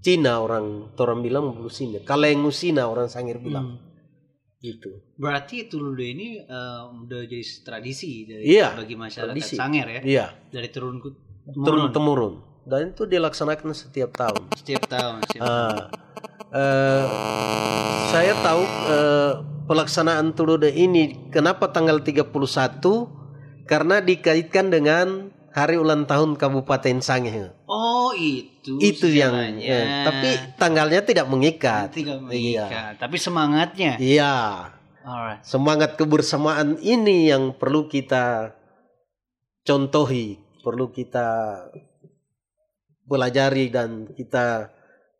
Cina 0.00 0.40
orang 0.40 0.96
orang 0.96 1.20
bilang 1.20 1.52
bulu 1.52 1.68
Cina. 1.68 2.00
Kaleng 2.00 2.48
Cina 2.48 2.88
orang 2.88 3.12
sangir 3.12 3.36
bilang 3.36 3.76
hmm. 3.76 4.60
gitu. 4.64 5.04
Berarti 5.20 5.68
Tulude 5.68 6.04
ini 6.08 6.40
eh, 6.40 6.82
udah 6.88 7.20
jadi 7.28 7.44
tradisi 7.60 8.24
dari 8.24 8.44
Iya, 8.48 8.76
bagi 8.80 8.96
masyarakat 8.96 9.36
tradisi. 9.36 9.54
Sangir 9.60 9.86
ya. 9.86 10.00
Iya, 10.00 10.26
Dari 10.48 10.68
turun 10.72 11.04
ke 11.04 11.08
turun 11.52 11.92
temurun. 11.92 12.34
Dan 12.64 12.92
itu 12.92 13.04
dilaksanakan 13.08 13.72
setiap 13.72 14.12
tahun. 14.16 14.52
setiap 14.56 14.84
tahun. 14.88 15.24
Setiap 15.28 15.44
Ah, 15.44 15.88
eh, 16.52 17.04
saya 18.12 18.32
tahu 18.40 18.62
eh, 18.88 19.32
pelaksanaan 19.68 20.32
Tulude 20.32 20.72
ini 20.72 21.30
kenapa 21.30 21.70
tanggal 21.70 22.00
31 22.00 22.32
karena 23.70 24.02
dikaitkan 24.02 24.66
dengan 24.66 25.30
hari 25.50 25.76
ulang 25.76 26.06
tahun 26.06 26.38
Kabupaten 26.38 27.02
Sangihe. 27.02 27.50
Oh 27.66 28.14
itu. 28.14 28.78
Itu 28.78 29.10
yang 29.10 29.34
eh, 29.58 30.06
tapi 30.06 30.28
tanggalnya 30.58 31.02
tidak 31.02 31.26
mengikat. 31.26 31.90
tidak 31.90 32.22
Iya. 32.30 32.66
mengikat. 32.66 32.92
Tapi 32.98 33.16
semangatnya. 33.18 33.92
Iya, 33.98 34.36
Alright. 35.02 35.42
semangat 35.42 35.98
kebersamaan 35.98 36.78
ini 36.82 37.30
yang 37.30 37.54
perlu 37.54 37.90
kita 37.90 38.54
contohi, 39.66 40.38
perlu 40.62 40.90
kita 40.90 41.58
pelajari 43.10 43.66
dan 43.74 44.06
kita 44.14 44.70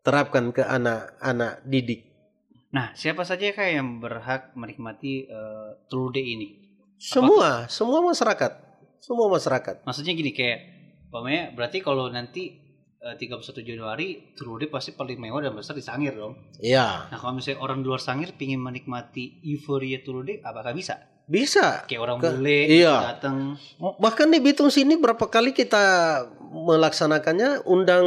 terapkan 0.00 0.54
ke 0.54 0.62
anak-anak 0.62 1.66
didik. 1.66 2.06
Nah, 2.70 2.94
siapa 2.94 3.26
saja 3.26 3.50
kak 3.50 3.66
yang 3.66 3.98
berhak 3.98 4.54
menikmati 4.54 5.26
uh, 5.26 5.74
Tulude 5.90 6.22
ini? 6.22 6.54
Semua, 7.02 7.66
semua 7.66 7.98
masyarakat, 7.98 8.69
semua 9.00 9.26
masyarakat. 9.28 9.82
Maksudnya 9.82 10.12
gini 10.12 10.30
kayak, 10.30 10.60
Pamanya 11.08 11.50
berarti 11.50 11.82
kalau 11.82 12.06
nanti 12.06 12.54
eh, 12.96 13.16
31 13.16 13.42
Januari 13.64 14.30
Tulude 14.32 14.68
pasti 14.68 14.92
paling 14.92 15.18
mewah 15.18 15.42
dan 15.42 15.52
besar 15.52 15.74
di 15.74 15.82
Sangir 15.82 16.14
dong. 16.14 16.38
Iya, 16.56 17.10
Nah 17.10 17.18
kalau 17.18 17.34
misalnya 17.34 17.58
orang 17.58 17.80
di 17.80 17.86
luar 17.86 17.98
Sangir 17.98 18.30
pingin 18.32 18.60
menikmati 18.60 19.42
euforia 19.42 19.98
Tulude, 20.00 20.38
apakah 20.40 20.70
bisa? 20.70 21.02
bisa. 21.26 21.82
Kayak 21.86 22.02
orang 22.04 22.18
Ke- 22.18 22.30
bule 22.30 22.58
iya. 22.68 23.14
datang. 23.14 23.58
Bahkan 23.78 24.28
di 24.28 24.38
Bitung 24.38 24.66
sini 24.66 24.94
berapa 24.94 25.22
kali 25.24 25.50
kita 25.50 25.82
melaksanakannya 26.50 27.62
undang 27.64 28.06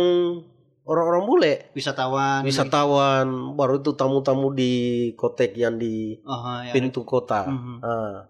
orang-orang 0.84 1.24
bule, 1.24 1.54
wisatawan. 1.72 2.44
wisatawan, 2.44 3.28
baru 3.56 3.80
itu 3.80 3.96
tamu-tamu 3.96 4.52
di 4.52 4.72
kotek 5.16 5.56
yang 5.56 5.76
di 5.76 6.20
Oh, 6.22 6.60
ya. 6.62 6.72
pintu 6.72 7.04
kota. 7.04 7.48
Mhm. 7.48 7.76
Ah. 7.80 8.28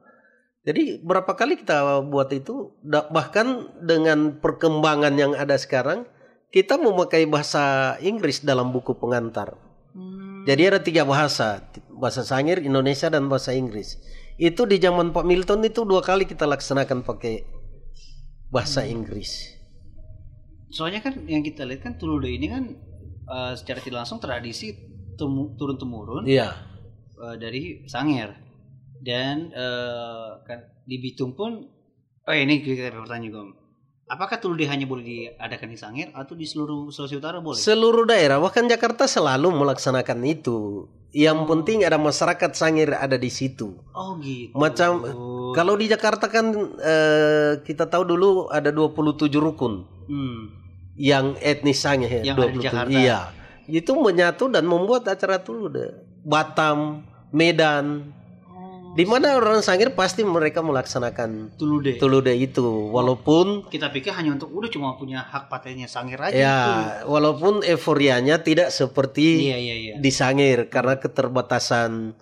Jadi 0.64 1.04
berapa 1.04 1.28
kali 1.36 1.60
kita 1.60 2.08
buat 2.08 2.32
itu, 2.32 2.72
bahkan 2.88 3.68
dengan 3.84 4.40
perkembangan 4.40 5.12
yang 5.20 5.36
ada 5.36 5.60
sekarang, 5.60 6.08
kita 6.56 6.80
memakai 6.80 7.28
bahasa 7.28 7.96
Inggris 8.00 8.40
dalam 8.40 8.72
buku 8.72 8.96
pengantar. 8.96 9.60
Hmm. 9.92 10.48
Jadi 10.48 10.62
ada 10.72 10.80
tiga 10.80 11.04
bahasa, 11.04 11.68
bahasa 11.92 12.24
Sangir, 12.24 12.64
Indonesia, 12.64 13.12
dan 13.12 13.28
bahasa 13.28 13.52
Inggris. 13.52 14.00
Itu 14.40 14.64
di 14.64 14.80
zaman 14.80 15.12
Pak 15.12 15.28
Milton 15.28 15.68
itu 15.68 15.84
dua 15.84 16.00
kali 16.00 16.24
kita 16.24 16.48
laksanakan 16.48 17.04
pakai 17.04 17.44
bahasa 18.48 18.88
Inggris. 18.88 19.52
Soalnya 20.72 21.04
kan 21.04 21.28
yang 21.28 21.44
kita 21.44 21.68
lihat 21.68 21.84
kan 21.84 21.94
Tulude 22.00 22.32
ini 22.32 22.48
kan 22.48 22.64
eh, 23.28 23.54
secara 23.60 23.84
tidak 23.84 24.08
langsung 24.08 24.24
tradisi 24.24 24.74
turun 25.20 25.78
temurun 25.78 26.26
Iya, 26.26 26.58
dari 27.38 27.86
Sangir 27.86 28.34
dan 29.04 29.52
eh, 29.52 30.30
kan 30.42 30.60
di 30.82 30.98
Bitung 30.98 31.32
pun 31.34 31.68
oh 32.24 32.34
ini 32.34 32.60
kita 32.60 32.88
bertanya 32.90 33.28
juga. 33.28 33.60
Apakah 34.04 34.36
Tulude 34.36 34.64
hanya 34.64 34.84
boleh 34.84 35.02
diadakan 35.02 35.68
di 35.68 35.78
Sangir 35.78 36.08
atau 36.12 36.34
di 36.34 36.44
seluruh 36.44 36.88
Sulawesi 36.88 37.18
Utara 37.18 37.40
boleh? 37.40 37.56
Seluruh 37.56 38.04
daerah 38.04 38.38
bahkan 38.38 38.64
Jakarta 38.64 39.04
selalu 39.04 39.48
melaksanakan 39.50 40.20
itu. 40.24 40.86
Yang 41.14 41.40
Oh. 41.40 41.48
penting 41.48 41.84
ada 41.84 41.96
masyarakat 41.96 42.52
Sangir 42.52 42.90
ada 42.92 43.16
di 43.16 43.30
situ. 43.30 43.80
oh 43.92 44.18
gitu. 44.20 44.54
Macam 44.54 45.04
kalau 45.52 45.76
di 45.76 45.86
Jakarta 45.86 46.28
kan 46.28 46.52
eh, 46.78 47.62
kita 47.62 47.86
tahu 47.86 48.04
dulu 48.06 48.30
ada 48.50 48.70
27 48.70 49.30
rukun 49.34 49.88
Hmm. 50.04 50.52
yang 50.94 51.40
etnis 51.40 51.80
Sangir 51.80 52.22
Yang 52.22 52.36
ada 52.36 52.48
di 52.50 52.60
Jakarta. 52.60 52.92
Iya. 52.92 53.20
Itu 53.66 53.96
menyatu 53.96 54.52
dan 54.52 54.68
membuat 54.68 55.08
acara 55.08 55.40
Tulude. 55.40 56.04
Batam, 56.22 57.08
Medan, 57.32 58.12
di 58.94 59.04
mana 59.04 59.34
orang 59.34 59.60
Sangir 59.60 59.92
pasti 59.92 60.22
mereka 60.22 60.60
melaksanakan 60.60 61.54
Tulude. 61.54 61.98
Tulude 61.98 62.30
itu 62.32 62.62
walaupun 62.88 63.66
Kita 63.68 63.90
pikir 63.90 64.12
hanya 64.12 64.34
untuk 64.34 64.50
udah 64.50 64.70
cuma 64.70 64.94
punya 64.94 65.22
hak 65.24 65.48
patennya 65.48 65.86
Sangir 65.86 66.18
aja. 66.18 66.30
ya 66.32 66.60
itu. 67.02 67.10
walaupun 67.10 67.62
euforianya 67.62 68.40
tidak 68.40 68.70
seperti 68.70 69.50
Iya 69.50 69.58
iya 69.58 69.76
iya. 69.76 69.94
di 69.96 70.10
Sangir 70.10 70.68
karena 70.68 70.98
keterbatasan 70.98 72.14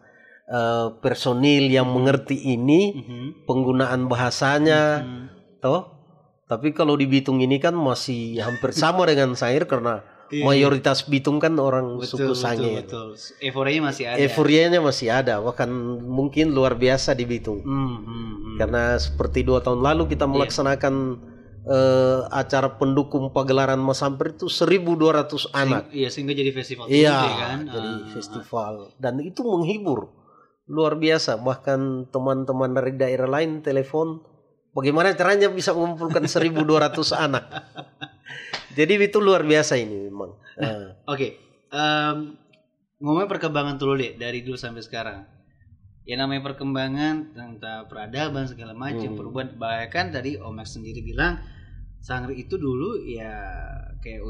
eh, 0.47 0.87
personil 0.97 1.67
yang 1.67 1.87
mengerti 1.87 2.35
ini 2.35 2.91
Mhm. 2.93 3.25
penggunaan 3.43 4.05
bahasanya 4.05 4.81
Hmm. 4.99 5.25
toh 5.59 5.91
tapi 6.45 6.71
kalau 6.71 6.93
di 6.93 7.05
Bitung 7.05 7.39
ini 7.39 7.55
kan 7.55 7.71
masih 7.71 8.39
hampir 8.39 8.71
sama 8.71 9.03
dengan 9.09 9.31
Sangir 9.33 9.63
karena 9.63 10.03
Iya, 10.31 10.43
mayoritas 10.43 11.03
Bitung 11.03 11.37
kan 11.37 11.53
orang 11.55 11.95
Betul, 11.95 12.07
suku 12.09 12.23
betul, 12.25 12.35
Sangir 12.37 12.73
betul. 12.79 13.07
Euforianya 13.39 13.83
masih 13.83 14.03
ada. 14.05 14.17
euforianya 14.17 14.79
masih 14.79 15.07
ada 15.09 15.35
bahkan 15.37 15.67
mungkin 15.99 16.49
luar 16.49 16.73
biasa 16.73 17.11
di 17.11 17.23
Bitung 17.23 17.59
Hmm, 17.59 17.75
hmm, 17.97 18.05
hmm. 18.07 18.55
karena 18.57 18.83
seperti 18.95 19.41
dua 19.41 19.59
tahun 19.59 19.79
lalu 19.79 20.07
kita 20.07 20.23
melaksanakan 20.25 20.95
eh, 21.63 22.19
acara 22.31 22.73
pendukung 22.73 23.29
pagelaran 23.29 23.77
Masampir 23.77 24.31
itu 24.31 24.47
1.200 24.47 24.97
anak 25.51 25.91
Iya 25.91 26.07
sehingga 26.07 26.31
jadi 26.31 26.49
festival 26.49 26.87
Iya, 26.87 27.11
Tulude 27.11 27.31
kan. 27.37 27.59
jadi 27.67 27.89
Ah. 27.91 28.07
festival 28.09 28.73
dan 28.97 29.13
itu 29.19 29.43
menghibur 29.43 30.09
luar 30.65 30.95
biasa. 30.95 31.35
Bahkan 31.37 31.79
teman-teman 32.09 32.71
dari 32.71 32.95
daerah 32.95 33.27
lain 33.29 33.59
telepon, 33.59 34.23
bagaimana 34.71 35.11
caranya 35.11 35.51
bisa 35.51 35.75
mengumpulkan 35.75 36.23
1.200 36.31 36.55
anak. 37.11 37.43
Jadi 38.71 38.93
itu 38.97 39.19
luar 39.19 39.43
biasa 39.43 39.75
ini 39.75 40.07
memang. 40.07 40.31
Ah, 40.55 40.95
Oke, 41.07 41.35
em, 41.67 42.17
ngomongin 42.97 43.27
perkembangan 43.27 43.75
Tulude 43.75 44.15
dari 44.15 44.41
dulu 44.41 44.55
sampai 44.55 44.79
sekarang. 44.79 45.25
Ya 46.01 46.17
namanya 46.17 46.41
perkembangan 46.49 47.31
tentang 47.31 47.85
peradaban 47.85 48.49
segala 48.49 48.73
macam 48.73 49.13
Hmm. 49.13 49.17
perubahan. 49.17 49.49
Bahkan 49.55 50.05
tadi 50.09 50.33
Om 50.35 50.53
Max 50.53 50.73
sendiri 50.73 51.01
bilang 51.01 51.37
Sangri 52.01 52.41
itu 52.41 52.57
dulu 52.57 52.97
ya 53.05 53.37
kayak 54.01 54.25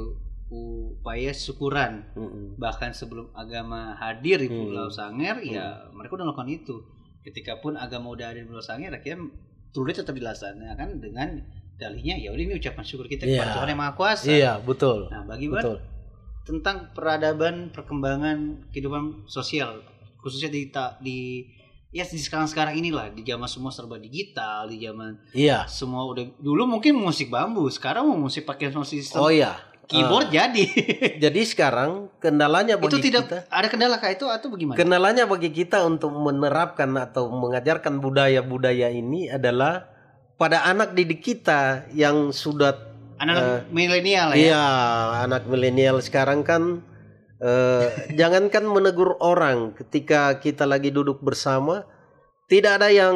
upaya 0.51 1.31
syukuran. 1.31 2.03
mm-mm. 2.12 2.60
Bahkan 2.60 2.91
sebelum 2.91 3.31
agama 3.31 3.95
hadir 3.95 4.43
di 4.43 4.51
Hmm. 4.51 4.67
Pulau 4.67 4.91
Sanger, 4.91 5.39
ya 5.39 5.88
mereka 5.95 6.19
udah 6.19 6.27
melakukan 6.27 6.51
itu. 6.51 6.75
Ketika 7.24 7.63
pun 7.63 7.79
agama 7.79 8.12
udah 8.12 8.36
ada 8.36 8.43
di 8.43 8.48
Pulau 8.48 8.60
Sanger, 8.60 8.91
akhirnya 8.91 9.31
Tulude 9.71 9.95
tetap 9.95 10.12
dilaksanakan 10.12 11.00
dengan 11.00 11.39
dalihnya 11.81 12.13
ya 12.15 12.29
udah 12.29 12.43
ini 12.43 12.53
ucapan 12.55 12.83
syukur 12.85 13.05
kita 13.05 13.25
Iya. 13.25 13.41
kepada 13.41 13.51
Tuhan 13.57 13.69
yang 13.69 13.79
Maha 13.81 13.93
Kuasa. 13.93 14.25
Iya 14.29 14.51
betul, 14.61 15.09
Nah, 15.09 15.25
bagi 15.25 15.50
betul. 15.50 15.81
tentang 16.41 16.93
peradaban 16.93 17.69
perkembangan 17.69 18.38
kehidupan 18.69 19.25
sosial 19.25 19.81
khususnya 20.17 20.50
di 20.50 20.70
di 21.00 21.17
ya 21.89 22.01
di 22.03 22.17
sekarang 22.17 22.46
sekarang 22.46 22.74
inilah 22.75 23.09
di 23.09 23.22
zaman 23.22 23.46
semua 23.46 23.70
serba 23.70 23.98
digital 23.98 24.65
di 24.65 24.77
zaman 24.79 25.17
Iya. 25.33 25.65
semua 25.65 26.05
udah 26.05 26.24
dulu 26.37 26.70
mungkin 26.70 26.94
musik 26.96 27.27
bambu 27.27 27.65
sekarang 27.67 28.05
mau 28.05 28.17
musik 28.20 28.46
pakai 28.46 28.70
sound 28.70 28.85
system 28.85 29.17
Oh 29.17 29.27
iya. 29.27 29.57
keyboard 29.85 30.29
jadi 30.29 30.63
Jadi 31.24 31.41
sekarang 31.44 32.07
kendalanya 32.17 32.74
itu 32.74 32.87
bagi 32.87 33.01
tidak 33.03 33.24
kita, 33.27 33.37
ada 33.46 33.67
kendala 33.67 34.00
kah 34.00 34.07
itu 34.07 34.24
atau 34.24 34.48
bagaimana 34.48 34.77
kendalanya 34.77 35.27
bagi 35.27 35.51
kita 35.51 35.83
untuk 35.83 36.15
menerapkan 36.15 36.89
atau 36.96 37.27
mengajarkan 37.27 38.00
budaya-budaya 38.00 38.87
ini 38.87 39.27
adalah 39.27 39.90
pada 40.41 40.65
anak 40.65 40.97
didik 40.97 41.21
kita 41.21 41.85
yang 41.93 42.33
sudah 42.33 42.73
anak 43.21 43.69
milenial 43.69 44.33
lah 44.33 44.35
ya 44.35 44.41
Iya, 44.49 44.65
anak 45.29 45.45
milenial 45.45 46.01
sekarang 46.01 46.41
kan 46.41 46.81
eh, 47.37 47.85
jangankan 48.19 48.65
menegur 48.65 49.21
orang 49.21 49.77
ketika 49.77 50.41
kita 50.41 50.65
lagi 50.65 50.89
duduk 50.89 51.21
bersama, 51.21 51.85
tidak 52.49 52.81
ada 52.81 52.89
yang 52.89 53.13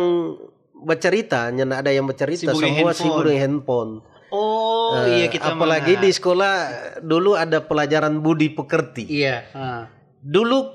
bercerita, 0.78 1.50
hanya 1.50 1.66
ada 1.82 1.90
yang 1.90 2.06
bercerita, 2.06 2.54
Sibuk 2.54 2.62
semua 2.62 2.94
handphone. 2.94 3.02
sibuk 3.02 3.24
dengan 3.26 3.42
handphone. 3.42 3.92
oh 4.30 4.94
Eh, 5.02 5.26
iya 5.26 5.28
kita 5.34 5.58
apalagi 5.58 5.98
mana? 5.98 6.04
di 6.06 6.10
sekolah 6.14 6.54
dulu 7.02 7.34
ada 7.34 7.58
pelajaran 7.66 8.22
budi 8.22 8.54
pekerti. 8.54 9.10
iya 9.10 9.50
ah. 9.58 9.90
Dulu 10.22 10.70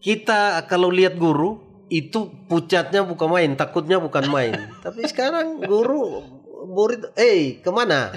kita 0.00 0.64
kalau 0.64 0.88
lihat 0.88 1.20
guru 1.20 1.60
itu 1.90 2.30
pucatnya 2.46 3.02
bukan 3.02 3.28
main, 3.28 3.50
takutnya 3.58 3.98
bukan 3.98 4.30
main. 4.30 4.54
Tapi 4.86 5.04
sekarang 5.10 5.60
guru 5.66 6.22
murid, 6.70 7.10
eh 7.18 7.58
ke 7.58 7.70
mana? 7.74 8.14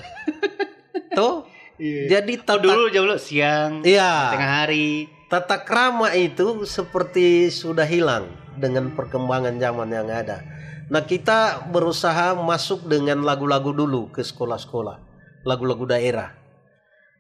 Tuh, 1.17 1.49
Iya. 1.81 2.21
jadi 2.21 2.33
Oh, 2.38 2.43
tata, 2.45 2.62
dulu 2.62 2.83
jauh 2.93 3.09
dulu 3.09 3.17
siang 3.17 3.81
iya, 3.81 4.29
tengah 4.29 4.51
hari 4.62 5.09
tata 5.25 5.65
krama 5.65 6.13
itu 6.13 6.69
seperti 6.69 7.49
sudah 7.49 7.89
hilang 7.89 8.29
dengan 8.62 8.93
perkembangan 8.93 9.57
zaman 9.57 9.89
yang 9.89 10.05
ada. 10.05 10.45
Nah 10.93 11.01
kita 11.01 11.65
berusaha 11.73 12.38
masuk 12.38 12.86
dengan 12.86 13.25
lagu-lagu 13.25 13.73
dulu 13.73 14.13
ke 14.13 14.21
sekolah-sekolah, 14.21 15.01
lagu-lagu 15.49 15.89
daerah. 15.89 16.38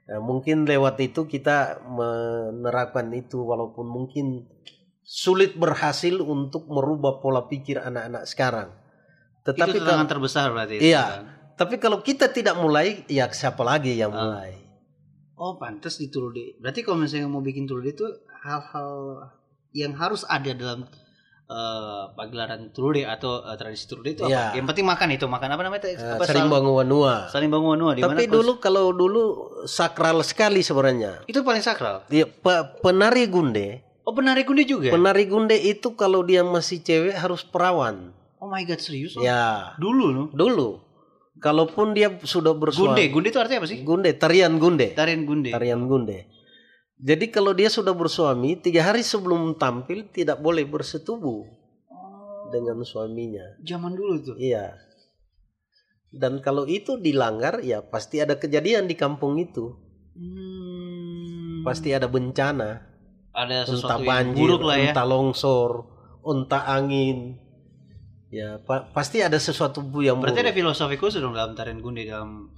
Nah, 0.03 0.19
mungkin 0.21 0.69
lewat 0.69 1.01
itu 1.01 1.25
kita 1.25 1.81
menerapkan 1.89 3.09
itu 3.15 3.41
walaupun 3.41 3.87
mungkin 3.89 4.45
sulit 5.03 5.53
berhasil 5.53 6.15
untuk 6.17 6.65
merubah 6.65 7.19
pola 7.19 7.43
pikir 7.43 7.77
anak-anak 7.77 8.23
sekarang. 8.23 8.69
Tetapi 9.43 9.59
itu 9.69 9.77
kalau, 9.77 9.85
tantangan 9.85 10.07
terbesar 10.09 10.47
berarti 10.49 10.75
itu, 10.77 10.83
Iya. 10.87 11.03
kan? 11.03 11.23
tapi 11.53 11.75
kalau 11.77 11.99
kita 11.99 12.27
tidak 12.27 12.55
mulai, 12.55 13.03
ya 13.05 13.27
siapa 13.29 13.59
lagi 13.61 13.93
yang 13.93 14.09
Ah. 14.09 14.19
mulai? 14.21 14.51
Oh 15.35 15.55
pantas 15.55 15.97
di 15.97 16.07
Tulude. 16.07 16.55
Berarti 16.57 16.81
kalau 16.81 16.97
misalnya 16.97 17.27
mau 17.27 17.39
bikin 17.39 17.63
Tulude 17.63 17.91
itu 17.91 18.07
hal-hal 18.41 18.89
yang 19.71 19.91
harus 19.93 20.23
ada 20.23 20.51
dalam 20.51 20.87
eh, 21.45 22.03
pagelaran 22.15 22.71
Tulude 22.71 23.03
atau 23.03 23.43
eh, 23.43 23.53
tradisi 23.53 23.83
Tulude 23.83 24.09
itu 24.11 24.23
apa? 24.23 24.31
Iya. 24.31 24.45
Yang 24.55 24.65
penting 24.65 24.85
makan 24.87 25.09
itu 25.11 25.25
makan 25.27 25.49
apa 25.51 25.61
namanya? 25.61 25.81
Eh, 25.85 25.99
apa 25.99 26.23
sering 26.23 26.47
sal- 26.47 26.53
bangun 26.53 26.73
wanua. 26.73 27.27
saling 27.27 27.51
bangun 27.51 27.69
wanua 27.75 27.91
Tapi 27.99 28.25
dulu 28.25 28.57
kalau 28.57 28.89
dulu 28.89 29.23
sakral 29.67 30.23
sekali 30.23 30.63
sebenarnya. 30.63 31.27
itu 31.27 31.43
paling 31.43 31.59
sakral. 31.59 32.07
Pe- 32.07 32.65
penari 32.79 33.27
gunde, 33.27 33.83
Oh 34.03 34.11
penari 34.11 34.43
kundi 34.43 34.63
juga. 34.63 34.91
penari 34.91 35.23
gunde 35.25 35.55
itu 35.55 35.95
kalau 35.95 36.21
dia 36.21 36.43
masih 36.43 36.79
cewek 36.79 37.15
harus 37.15 37.39
perawan. 37.41 38.11
oh 38.37 38.47
my 38.47 38.63
god 38.63 38.77
serius? 38.77 39.15
Oh, 39.15 39.23
Ya, 39.23 39.71
Dulu 39.79 40.05
loh. 40.11 40.27
dulu. 40.29 40.69
Kalaupun 41.39 41.91
dia 41.91 42.11
sudah 42.21 42.51
Gunde, 42.51 42.63
bersuami. 42.71 43.07
gunde 43.09 43.27
itu 43.27 43.39
artinya 43.39 43.63
apa 43.63 43.67
sih? 43.67 43.79
Gunde, 43.81 44.11
tarian 44.15 44.55
gunde. 44.55 44.91
Tarian 44.91 45.23
gunde. 45.23 45.51
Tarian 45.51 45.81
gunde. 45.87 46.27
Jadi 46.99 47.25
kalau 47.27 47.51
dia 47.51 47.67
sudah 47.67 47.91
bersuami, 47.91 48.55
tiga 48.55 48.79
hari 48.83 49.03
sebelum 49.03 49.55
tampil 49.55 50.07
tidak 50.07 50.39
boleh 50.39 50.63
bersetubuh 50.63 51.43
Oh, 51.91 52.47
dengan 52.47 52.79
suaminya. 52.83 53.43
zaman 53.59 53.91
dulu 53.91 54.13
tuh. 54.21 54.35
Iya. 54.35 54.75
Dan 56.13 56.39
kalau 56.39 56.63
itu 56.63 56.95
dilanggar, 56.95 57.59
ya 57.59 57.81
pasti 57.81 58.19
ada 58.19 58.37
kejadian 58.37 58.85
di 58.85 58.93
kampung 58.93 59.35
itu. 59.35 59.73
Hmm. 60.13 61.65
Pasti 61.65 61.91
ada 61.91 62.05
bencana. 62.05 62.92
Ada 63.33 63.57
entah 63.59 63.67
sesuatu 63.67 63.99
yang 63.99 64.07
banjir, 64.07 64.39
buruk 64.39 64.61
lah 64.63 64.77
ya. 64.77 64.89
entah 64.89 65.05
longsor, 65.05 65.71
entah 66.21 66.63
angin. 66.67 67.41
Ya, 68.29 68.57
pa- 68.59 68.89
pasti 68.89 69.19
ada 69.19 69.37
sesuatu 69.37 69.81
bu 69.81 70.01
yang 70.01 70.17
Berarti 70.17 70.39
ada 70.39 70.49
buruk. 70.49 70.59
filosofi 70.65 70.95
khusus 70.95 71.17
dong 71.17 71.33
dalam 71.33 71.53
tarian 71.53 71.77
gunde 71.77 72.01
dalam 72.03 72.49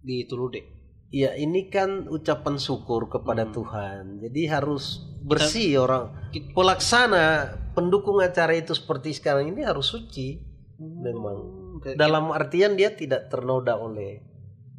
di 0.00 0.24
Tulude. 0.24 0.62
Ya, 1.08 1.36
ini 1.36 1.68
kan 1.68 2.08
ucapan 2.08 2.56
syukur 2.56 3.06
kepada 3.06 3.44
Hmm. 3.44 3.52
Tuhan. 3.52 4.02
Jadi 4.18 4.42
harus 4.46 4.98
bersih 5.20 5.78
orang. 5.78 6.10
Kita- 6.30 6.50
Pelaksana 6.52 7.26
pendukung 7.72 8.18
acara 8.18 8.50
itu 8.52 8.72
seperti 8.72 9.12
sekarang 9.12 9.48
ini 9.48 9.62
harus 9.62 9.86
suci. 9.88 10.40
Memang. 10.80 11.36
Hmm, 11.36 11.74
kayak- 11.78 11.96
Dalam 11.96 12.30
artian 12.30 12.74
dia 12.74 12.90
tidak 12.90 13.28
ternoda 13.28 13.76
oleh 13.76 14.24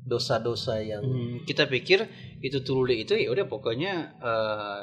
dosa-dosa 0.01 0.81
yang 0.81 0.99
Hmm, 1.01 1.35
kita 1.43 1.63
pikir 1.65 2.09
itu 2.39 2.59
Tulude 2.59 2.91
itu 2.93 3.13
ya 3.13 3.29
udah 3.29 3.45
pokoknya 3.45 3.93
eh 4.17 4.81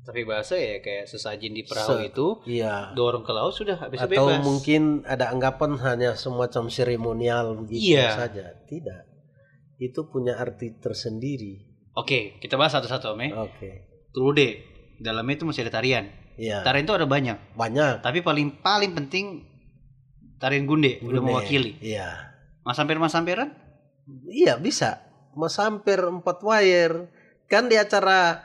tapi 0.00 0.24
bahasa 0.24 0.56
ya 0.56 0.80
kayak 0.80 1.06
sesajin 1.06 1.52
di 1.52 1.62
perahu 1.62 2.00
Se- 2.00 2.08
itu 2.08 2.26
Iya. 2.48 2.92
dorong 2.92 3.20
ke 3.20 3.30
laut 3.30 3.52
sudah 3.52 3.76
habis 3.76 4.00
Atau 4.00 4.26
bebas. 4.32 4.40
mungkin 4.40 5.04
ada 5.04 5.28
anggapan 5.28 5.76
hanya 5.78 6.16
semacam 6.16 6.66
seremonial 6.66 7.54
begitu 7.58 7.94
Iya. 7.94 8.16
saja. 8.16 8.44
Tidak. 8.64 9.00
Itu 9.76 10.08
punya 10.08 10.36
arti 10.36 10.74
tersendiri. 10.74 11.68
Oke, 11.92 12.36
kita 12.38 12.56
bahas 12.56 12.72
satu-satu 12.72 13.12
Om. 13.12 13.22
Oke. 13.44 13.70
Tulude 14.10 14.64
dalamnya 14.96 15.36
itu 15.36 15.44
masih 15.44 15.64
ada 15.64 15.76
tarian. 15.76 16.08
Iya. 16.36 16.64
Tarian 16.64 16.84
itu 16.84 16.94
ada 16.94 17.04
banyak, 17.04 17.36
Banyak. 17.52 18.00
tapi 18.00 18.20
paling 18.20 18.60
paling 18.60 18.92
penting 18.94 19.44
tarian 20.36 20.64
gunde, 20.64 20.96
udah 21.00 21.20
Gunde. 21.20 21.28
mewakili. 21.28 21.76
Iya. 21.80 22.32
Mas 22.64 22.76
samper 22.76 22.96
mas 22.96 23.12
samperan? 23.12 23.52
Iya 24.26 24.56
bisa. 24.56 25.04
Masampir 25.32 26.00
empat 26.00 26.40
wire. 26.40 27.12
Kan 27.46 27.68
di 27.68 27.76
acara 27.76 28.40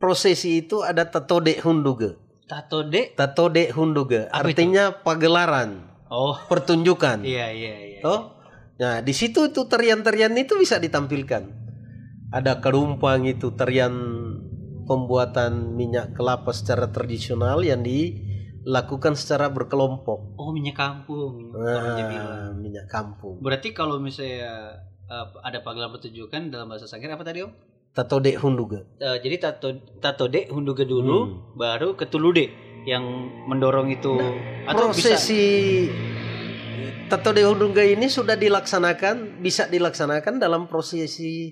prosesi 0.00 0.64
itu 0.64 0.80
ada 0.80 1.04
tatode 1.06 1.60
hunduge. 1.60 2.16
Tato 2.48 2.82
dek. 2.82 3.14
Tatode 3.14 3.70
hunduge 3.70 4.26
Apa 4.26 4.42
itu? 4.42 4.58
artinya 4.58 4.84
pagelaran, 4.90 5.86
Oh, 6.10 6.34
pertunjukan. 6.50 7.22
iya 7.28 7.52
iya 7.54 7.74
iya. 7.78 8.00
Toh? 8.02 8.34
Nah, 8.80 9.04
di 9.04 9.12
situ 9.12 9.52
itu 9.52 9.68
tarian-tarian 9.68 10.32
itu 10.34 10.56
bisa 10.56 10.80
ditampilkan. 10.80 11.46
Ada 12.32 12.58
kerumpang 12.58 13.28
itu 13.28 13.52
tarian 13.52 13.92
pembuatan 14.88 15.76
minyak 15.76 16.16
kelapa 16.16 16.50
secara 16.50 16.88
tradisional 16.90 17.60
yang 17.62 17.84
dilakukan 17.84 19.14
secara 19.14 19.52
berkelompok. 19.52 20.34
Oh, 20.34 20.50
minyak 20.50 20.74
kampung. 20.74 21.54
Nah, 21.54 22.50
minyak 22.56 22.88
kampung. 22.90 23.38
Berarti 23.38 23.70
kalau 23.70 24.00
misalnya 24.02 24.80
eh, 25.06 25.26
ada 25.44 25.60
pagelaran 25.62 25.94
pertunjukan 25.94 26.48
dalam 26.50 26.66
bahasa 26.66 26.88
Sangir 26.88 27.12
apa 27.12 27.22
tadi 27.22 27.44
Om? 27.46 27.52
Tatode 27.90 28.30
hunduge. 28.36 28.86
Eh, 28.96 29.18
jadi 29.18 29.36
tato 29.40 29.68
tato 29.98 30.24
dek 30.26 30.46
hunduge 30.48 30.84
dulu, 30.84 31.18
Hmm. 31.20 31.34
baru 31.54 31.92
ke 31.92 32.06
tulude 32.06 32.46
yang 32.82 33.02
mendorong 33.44 33.90
itu 33.90 34.14
atau 34.64 34.88
bisa 34.88 35.12
Prosesi 35.12 35.42
Tatode 37.06 37.42
hunduge 37.42 37.82
ini 37.84 38.06
sudah 38.06 38.34
dilaksanakan, 38.34 39.42
bisa 39.42 39.66
dilaksanakan 39.66 40.38
dalam 40.38 40.64
prosesi 40.64 41.50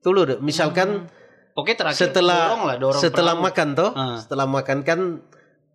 tulur. 0.00 0.42
Misalkan 0.42 1.06
Oke 1.54 1.72
terakhir 1.72 2.10
setelah 2.10 2.50
dorong 2.50 2.62
lah 2.66 2.76
dorong 2.76 3.00
setelah 3.00 3.32
perahu. 3.32 3.46
makan 3.46 3.68
toh 3.72 3.90
Ah. 3.92 4.18
setelah 4.18 4.44
makan 4.44 4.78
kan 4.82 5.00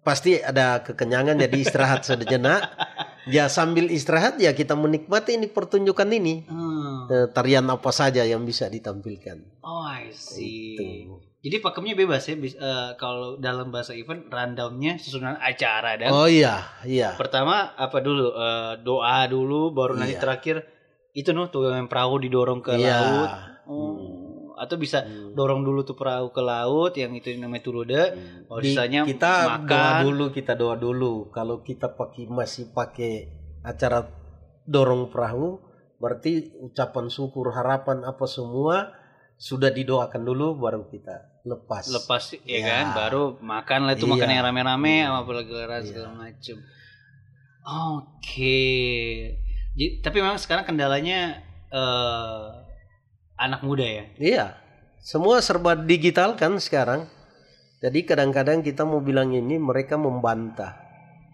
pasti 0.02 0.36
ada 0.36 0.84
kekenyangan 0.84 1.40
jadi 1.40 1.58
istirahat 1.58 2.04
sejenak 2.04 2.60
ya 3.26 3.46
sambil 3.48 3.86
istirahat 3.88 4.38
ya 4.38 4.52
kita 4.52 4.74
menikmati 4.74 5.36
ini 5.36 5.46
pertunjukan 5.46 6.10
ini 6.10 6.46
Hmm. 6.46 7.06
Eh, 7.08 7.28
tarian 7.30 7.66
apa 7.66 7.90
saja 7.90 8.24
yang 8.24 8.42
bisa 8.42 8.66
ditampilkan 8.66 9.60
Oh, 9.60 9.84
I 9.84 10.10
see. 10.12 10.74
Itu. 10.74 11.20
Jadi 11.42 11.58
pakemnya 11.58 11.96
bebas 11.96 12.24
ya, 12.24 12.36
bis- 12.36 12.54
eh, 12.54 12.92
kalau 12.96 13.36
dalam 13.36 13.68
bahasa 13.68 13.92
event 13.92 14.26
rundownnya 14.26 14.96
susunan 14.96 15.36
acara 15.36 15.98
dan 15.98 16.10
oh 16.10 16.26
iya 16.26 16.62
iya 16.82 17.14
pertama 17.16 17.74
apa 17.74 17.98
dulu 18.00 18.32
Eh, 18.32 18.74
doa 18.80 19.26
dulu, 19.26 19.70
baru 19.72 19.94
nanti 19.96 20.16
Iya. 20.16 20.22
terakhir 20.22 20.56
itu 21.12 21.30
noh 21.30 21.48
tuh 21.48 21.68
yang 21.68 21.86
perahu 21.86 22.16
didorong 22.18 22.62
ke 22.62 22.72
Iya. 22.72 22.96
laut. 22.96 23.32
Oh, 23.66 24.21
atau 24.62 24.78
bisa 24.78 25.02
Hmm. 25.02 25.34
dorong 25.34 25.62
dulu 25.62 25.82
tuh 25.82 25.94
perahu 25.94 26.30
ke 26.30 26.40
laut 26.40 26.94
yang 26.94 27.10
itu 27.12 27.34
namanya 27.34 27.64
tulude. 27.64 28.02
Oh, 28.46 28.62
Di- 28.62 28.72
sisanya 28.72 29.02
kita 29.04 29.34
makan. 29.58 29.66
doa 29.66 29.92
dulu 30.00 30.26
kita 30.30 30.54
doa 30.54 30.76
dulu 30.76 31.14
kalau 31.30 31.60
kita 31.60 31.90
pakai 31.90 32.30
masih 32.30 32.70
pakai 32.70 33.14
acara 33.62 34.06
dorong 34.64 35.10
perahu 35.10 35.58
berarti 35.98 36.54
ucapan 36.60 37.06
syukur 37.08 37.50
harapan 37.52 38.02
apa 38.04 38.26
semua 38.26 38.94
sudah 39.36 39.70
didoakan 39.70 40.22
dulu 40.22 40.54
baru 40.56 40.86
kita 40.86 41.42
lepas 41.44 41.90
lepas 41.90 42.22
ya 42.38 42.42
Iya. 42.44 42.62
kan 42.64 42.86
baru 42.96 43.24
makan 43.38 43.80
lah 43.84 43.94
itu 43.94 44.06
Iya. 44.06 44.14
makan 44.14 44.30
yang 44.32 44.44
rame-rame 44.44 44.96
Iya. 44.96 45.06
sama 45.08 45.22
Iya. 45.26 45.82
segala 45.84 46.10
macem 46.16 46.58
oke 47.64 48.62
Ji- 49.72 49.98
tapi 50.00 50.18
memang 50.20 50.38
sekarang 50.38 50.62
kendalanya 50.64 51.42
eh 51.68 52.46
anak 53.42 53.66
muda 53.66 53.82
ya 53.84 54.04
Iya, 54.16 54.46
semua 55.02 55.42
serba 55.42 55.74
digital 55.74 56.38
kan 56.38 56.62
sekarang. 56.62 57.10
Jadi 57.82 58.06
kadang-kadang 58.06 58.62
kita 58.62 58.86
mau 58.86 59.02
bilang 59.02 59.34
ini 59.34 59.58
mereka 59.58 59.98
membantah. 59.98 60.78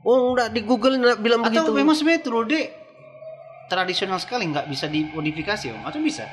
Oh 0.07 0.31
enggak 0.31 0.55
di 0.55 0.63
Google 0.63 0.95
enggak 0.95 1.19
bilang 1.19 1.43
atau 1.43 1.51
begitu. 1.67 1.75
memang 1.75 1.91
sebenarnya 1.91 2.23
Trude 2.23 2.61
tradisional 3.67 4.15
sekali 4.17 4.47
nggak 4.47 4.71
bisa 4.71 4.87
dimodifikasi 4.87 5.75
om 5.75 5.83
atau 5.83 5.99
bisa 5.99 6.23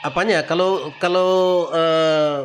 Apanya? 0.00 0.46
Kalau 0.46 0.94
kalau 0.96 1.30
eh, 1.68 2.38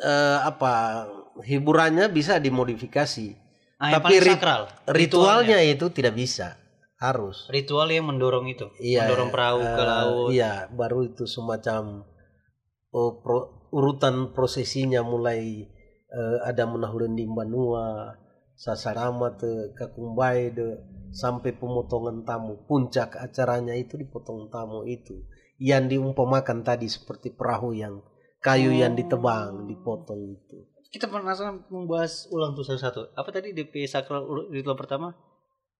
eh, 0.00 0.38
apa 0.40 1.04
hiburannya 1.42 2.08
bisa 2.08 2.38
dimodifikasi. 2.38 3.34
ah, 3.76 3.92
yang 3.92 4.00
Tapi 4.00 4.14
rit- 4.18 4.38
sakral 4.38 4.62
Ritualnya 4.86 5.58
itu 5.60 5.90
tidak 5.90 6.14
bisa. 6.14 6.54
Harus. 6.98 7.46
ritual 7.48 7.86
yang 7.88 8.10
mendorong 8.10 8.50
itu 8.50 8.66
Iya. 8.76 9.06
mendorong 9.06 9.30
perahu 9.30 9.60
ke 9.62 9.82
eh, 9.82 9.86
laut 9.86 10.28
Iya, 10.34 10.66
baru 10.68 11.06
itu 11.06 11.24
semacam 11.24 12.02
oh, 12.90 13.22
pro- 13.22 13.70
urutan 13.70 14.34
prosesinya 14.34 15.00
mulai 15.02 15.62
eh, 16.08 16.38
ada 16.42 16.66
menahuran 16.66 17.14
di 17.14 17.22
Banua, 17.22 18.16
Sasarama 18.58 19.38
te 19.38 19.70
Kakumbai 19.72 20.50
de 20.50 20.82
sampai 21.14 21.54
pemotongan 21.54 22.26
tamu. 22.26 22.66
Puncak 22.66 23.14
acaranya 23.14 23.72
itu 23.72 23.94
dipotong 23.94 24.50
tamu 24.50 24.82
itu. 24.82 25.22
Yang 25.56 25.94
diumpamakan 25.94 26.66
tadi 26.66 26.90
seperti 26.90 27.30
perahu 27.30 27.70
yang 27.72 28.02
kayu 28.38 28.70
yang 28.70 28.94
ditebang, 28.94 29.66
dipotong 29.66 30.34
itu. 30.34 30.58
kita 30.88 31.04
penasaran 31.06 31.68
membahas 31.68 32.26
ulang 32.32 32.56
tuh 32.56 32.64
satu-satu 32.64 33.12
apa 33.12 33.28
tadi 33.28 33.52
DP 33.52 33.84
sakral 33.84 34.24
ritual 34.48 34.72
pertama 34.72 35.12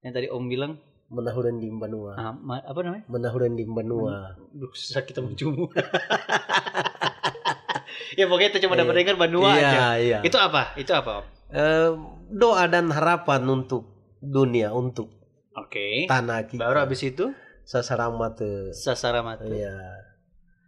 yang 0.05 0.13
tadi 0.13 0.29
om 0.29 0.45
bilang 0.45 0.77
Menahuran 1.09 1.57
di 1.57 1.69
Banua. 1.71 2.13
ah, 2.15 2.33
ma- 2.35 2.61
apa 2.61 2.79
namanya 2.81 3.05
Menahuran 3.07 3.53
di 3.53 3.65
Banua. 3.65 4.37
Duh, 4.51 4.69
susah 4.71 5.03
kita 5.03 5.21
mencium. 5.21 5.57
ya 8.15 8.25
pokoknya 8.27 8.49
itu 8.51 8.59
cuma 8.61 8.75
dapat 8.75 8.93
Iya. 8.93 9.01
dengar 9.03 9.17
Banua 9.19 9.49
Iya, 9.51 9.69
aja. 9.69 9.81
iya. 9.97 10.19
Itu 10.21 10.37
apa? 10.37 10.75
Itu 10.75 10.93
apa? 10.93 11.25
Eh, 11.49 11.91
doa 12.31 12.65
dan 12.67 12.91
harapan 12.91 13.41
untuk 13.47 13.89
dunia, 14.19 14.71
untuk 14.71 15.09
Oke. 15.55 16.05
tanah 16.05 16.45
kita. 16.45 16.61
Baru 16.61 16.79
habis 16.79 17.01
itu 17.03 17.33
Sasarama 17.63 18.33
te 18.33 18.73
sasara 18.73 19.21
mata. 19.21 19.45
Iya. 19.45 19.77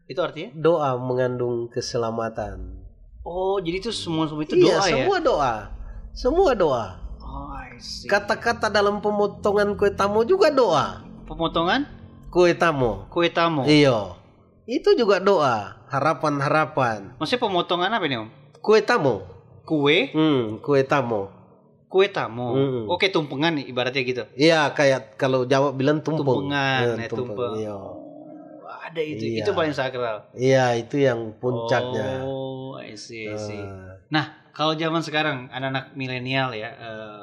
Itu 0.04 0.20
artinya? 0.20 0.52
Doa 0.52 0.96
mengandung 0.96 1.68
keselamatan. 1.68 2.76
Oh, 3.20 3.56
jadi 3.56 3.80
itu 3.80 3.88
semua 3.88 4.28
semua 4.28 4.44
itu 4.44 4.52
iya, 4.54 4.76
doa 4.76 4.84
ya? 4.84 4.88
semua 5.00 5.16
doa. 5.18 5.54
Semua 6.12 6.52
doa. 6.52 6.99
Oh. 7.80 8.06
Kata-kata 8.06 8.68
dalam 8.68 9.00
pemotongan 9.00 9.72
kue 9.74 9.90
tamu 9.90 10.20
juga 10.22 10.48
doa. 10.48 11.00
Pemotongan 11.24 11.88
Kue 12.28 12.52
tamu. 12.52 13.08
kue 13.08 13.26
tamu. 13.26 13.64
Iya. 13.64 14.14
Itu 14.62 14.94
juga 14.94 15.18
doa. 15.18 15.80
Harapan-harapan. 15.88 17.18
Maksudnya 17.18 17.42
pemotongan 17.42 17.90
apa 17.90 18.06
nih, 18.06 18.22
Om? 18.22 18.28
Kue 18.60 18.78
tamu. 18.80 19.24
Kue, 19.64 20.10
Hmm, 20.10 20.58
kue 20.58 20.82
tamu. 20.82 21.30
kue 21.86 22.06
tamu. 22.06 22.54
Mm-mm. 22.54 22.84
Oke, 22.86 23.10
tumpengan 23.10 23.58
nih 23.58 23.66
ibaratnya 23.66 24.02
gitu. 24.06 24.22
Iya, 24.38 24.70
kayak 24.70 25.18
kalau 25.18 25.42
Jawa 25.42 25.74
bilang 25.74 25.98
tumpeng. 25.98 26.22
Tumpengan, 26.22 26.86
ya, 26.94 27.10
tumpeng. 27.10 27.58
Iya. 27.58 27.74
Oh, 27.74 27.98
ada 28.70 29.00
itu. 29.02 29.26
Iya. 29.26 29.42
Itu 29.42 29.50
paling 29.50 29.74
sakral. 29.74 30.30
Iya, 30.38 30.78
itu 30.78 31.02
yang 31.02 31.34
puncaknya. 31.42 32.22
Oh, 32.22 32.78
I 32.78 32.94
see, 32.94 33.26
I 33.26 33.34
see. 33.34 33.58
Eh, 33.58 33.90
Nah, 34.06 34.26
kalau 34.50 34.74
zaman 34.74 35.02
sekarang 35.02 35.50
anak-anak 35.50 35.94
milenial 35.94 36.54
ya, 36.54 36.70
eh, 36.70 37.22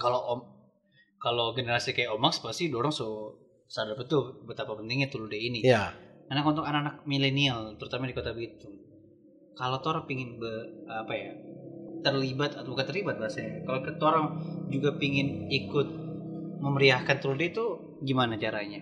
kalau 0.00 0.20
om, 0.24 0.40
kalau 1.20 1.52
generasi 1.52 1.92
kayak 1.92 2.16
Omax 2.16 2.40
pasti 2.40 2.72
dorong 2.72 2.88
so 2.90 3.36
sadar 3.68 3.94
betul 3.94 4.40
betapa 4.42 4.72
pentingnya 4.72 5.12
Tulude 5.12 5.36
ini. 5.36 5.60
Iya. 5.60 5.92
Anak 6.26 6.46
untuk 6.46 6.64
anak-anak 6.64 7.04
milenial, 7.04 7.74
terutama 7.76 8.06
di 8.06 8.14
kota 8.14 8.32
Bitung, 8.32 8.78
kalau 9.52 9.78
tor 9.78 10.06
pingin 10.06 10.38
be, 10.38 10.48
apa 10.88 11.12
ya 11.12 11.32
terlibat 12.00 12.56
atau 12.56 12.72
bukan 12.72 12.86
terlibat 12.86 13.20
bahasanya, 13.20 13.60
kalau 13.66 13.82
orang 14.08 14.26
juga 14.72 14.96
pingin 14.96 15.50
ikut 15.52 15.88
memeriahkan 16.58 17.20
Tulude 17.20 17.50
itu 17.50 17.64
gimana 18.00 18.40
caranya? 18.40 18.80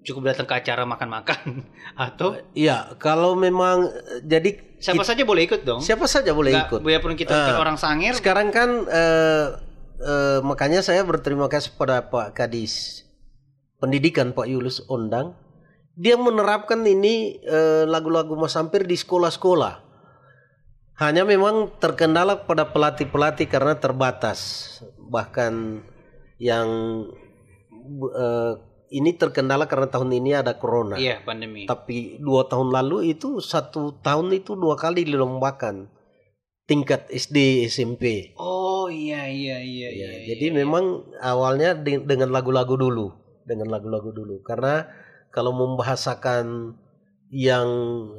Cukup 0.00 0.32
datang 0.32 0.48
ke 0.48 0.54
acara 0.56 0.82
makan-makan 0.84 1.68
atau 2.08 2.36
Iya, 2.52 2.96
kalau 2.96 3.36
memang 3.36 3.86
jadi 4.24 4.56
siapa 4.80 5.04
saja 5.04 5.22
boleh 5.22 5.44
ikut 5.46 5.62
dong? 5.62 5.80
siapa 5.80 6.08
saja 6.08 6.32
boleh 6.32 6.52
Nggak, 6.52 6.68
ikut. 6.68 6.80
Biarpun 6.82 7.14
kita 7.14 7.32
Ah. 7.32 7.56
orang 7.56 7.76
sangir, 7.76 8.16
Sekarang 8.16 8.48
kan 8.50 8.68
eh, 8.88 9.46
eh, 10.00 10.40
makanya 10.40 10.80
saya 10.80 11.04
berterima 11.04 11.46
kasih 11.46 11.76
pada 11.76 12.08
Pak 12.08 12.36
Kadis 12.36 13.04
Pendidikan 13.80 14.36
Pak 14.36 14.44
Yulus 14.44 14.84
Ondang. 14.92 15.32
Dia 15.96 16.20
menerapkan 16.20 16.84
ini 16.84 17.40
eh, 17.40 17.88
lagu-lagu 17.88 18.36
Masampir 18.36 18.84
di 18.84 18.92
sekolah-sekolah. 18.92 19.88
Hanya 21.00 21.24
memang 21.24 21.80
terkendala 21.80 22.44
pada 22.44 22.68
pelatih-pelatih 22.68 23.48
karena 23.48 23.80
terbatas. 23.80 24.68
Bahkan 25.00 25.80
yang 26.36 26.68
eh, 28.12 28.52
ini 28.92 29.10
terkendala 29.16 29.64
karena 29.64 29.88
tahun 29.88 30.12
ini 30.12 30.36
ada 30.36 30.60
corona. 30.60 31.00
iya 31.00 31.24
pandemi. 31.24 31.64
Tapi 31.64 32.20
dua 32.20 32.44
tahun 32.44 32.68
lalu 32.68 33.16
itu 33.16 33.40
satu 33.40 33.96
tahun 34.04 34.36
itu 34.36 34.60
dua 34.60 34.76
kali 34.76 35.08
dilombakan 35.08 35.88
tingkat 36.70 37.10
SD 37.10 37.66
SMP. 37.66 38.30
Oh 38.38 38.86
iya 38.86 39.26
iya 39.26 39.58
iya 39.58 39.88
Ya, 39.90 40.08
iya. 40.14 40.26
jadi 40.30 40.46
iya. 40.48 40.56
memang 40.62 40.84
awalnya 41.18 41.74
de- 41.74 41.98
dengan 42.00 42.30
lagu-lagu 42.30 42.78
dulu, 42.78 43.10
dengan 43.42 43.66
lagu-lagu 43.66 44.14
dulu. 44.14 44.38
Karena 44.40 44.86
kalau 45.28 45.50
membahasakan 45.50 46.78
yang 47.28 47.68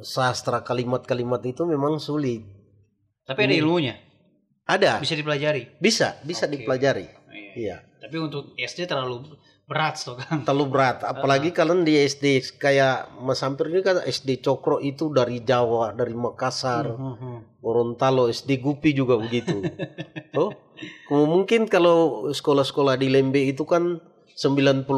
sastra 0.00 0.60
kalimat-kalimat 0.60 1.40
itu 1.44 1.64
memang 1.64 1.96
sulit. 1.96 2.44
tapi 3.22 3.46
ada 3.46 3.54
ilmunya, 3.54 3.94
Ada, 4.66 4.98
bisa 4.98 5.14
dipelajari. 5.14 5.78
bisa, 5.78 6.18
bisa 6.20 6.44
Oke. 6.44 6.58
dipelajari. 6.58 7.06
Iya. 7.32 7.52
Iya. 7.54 7.76
Tapi 7.96 8.16
untuk 8.18 8.50
SD 8.58 8.84
terlalu 8.84 9.38
berat 9.72 9.96
so 9.96 10.20
kan. 10.20 10.44
Terlalu 10.44 10.66
berat. 10.68 10.98
Apalagi 11.12 11.48
kalian 11.56 11.88
di 11.88 11.96
SD 11.96 12.60
kayak 12.60 13.16
Mas 13.24 13.40
Sampir 13.40 13.72
ini 13.72 13.80
kan 13.80 14.04
SD 14.04 14.44
Cokro 14.44 14.76
itu 14.84 15.08
dari 15.08 15.40
Jawa 15.40 15.96
dari 15.96 16.12
Makassar. 16.12 16.92
Mhm. 16.92 17.64
Gorontalo 17.64 18.28
SD 18.28 18.60
Gupi 18.60 18.92
juga 18.92 19.16
begitu. 19.16 19.64
Oh 21.12 21.28
mungkin 21.28 21.70
kalau 21.70 22.26
sekolah-sekolah 22.32 22.98
di 22.98 23.06
Lembe 23.06 23.38
itu 23.44 23.62
kan 23.62 24.02
90% 24.34 24.88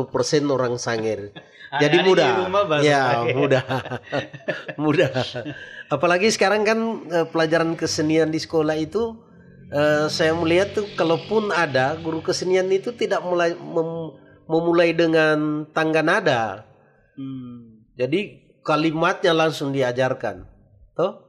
orang 0.49 0.79
Sangir. 0.79 1.35
Jadi 1.83 2.07
mudah. 2.07 2.49
ya 2.81 3.27
mudah. 3.35 3.65
Mudah. 4.79 5.11
Apalagi 5.91 6.31
sekarang 6.31 6.63
kan 6.63 6.79
eh, 7.11 7.27
pelajaran 7.27 7.75
kesenian 7.75 8.31
di 8.31 8.39
sekolah 8.39 8.79
itu 8.79 9.19
eh, 9.75 10.07
saya 10.07 10.33
melihat 10.39 10.79
tuh 10.79 10.87
kalaupun 10.95 11.51
ada 11.51 11.99
guru 11.99 12.23
kesenian 12.23 12.71
itu 12.71 12.95
tidak 12.95 13.21
mulai 13.27 13.59
mem- 13.59 14.15
memulai 14.47 14.93
dengan 14.93 15.65
tangga 15.71 16.03
nada 16.03 16.43
Hmm. 17.15 17.87
jadi 17.95 18.43
kalimatnya 18.67 19.31
langsung 19.31 19.71
diajarkan 19.71 20.43
toh 20.99 21.23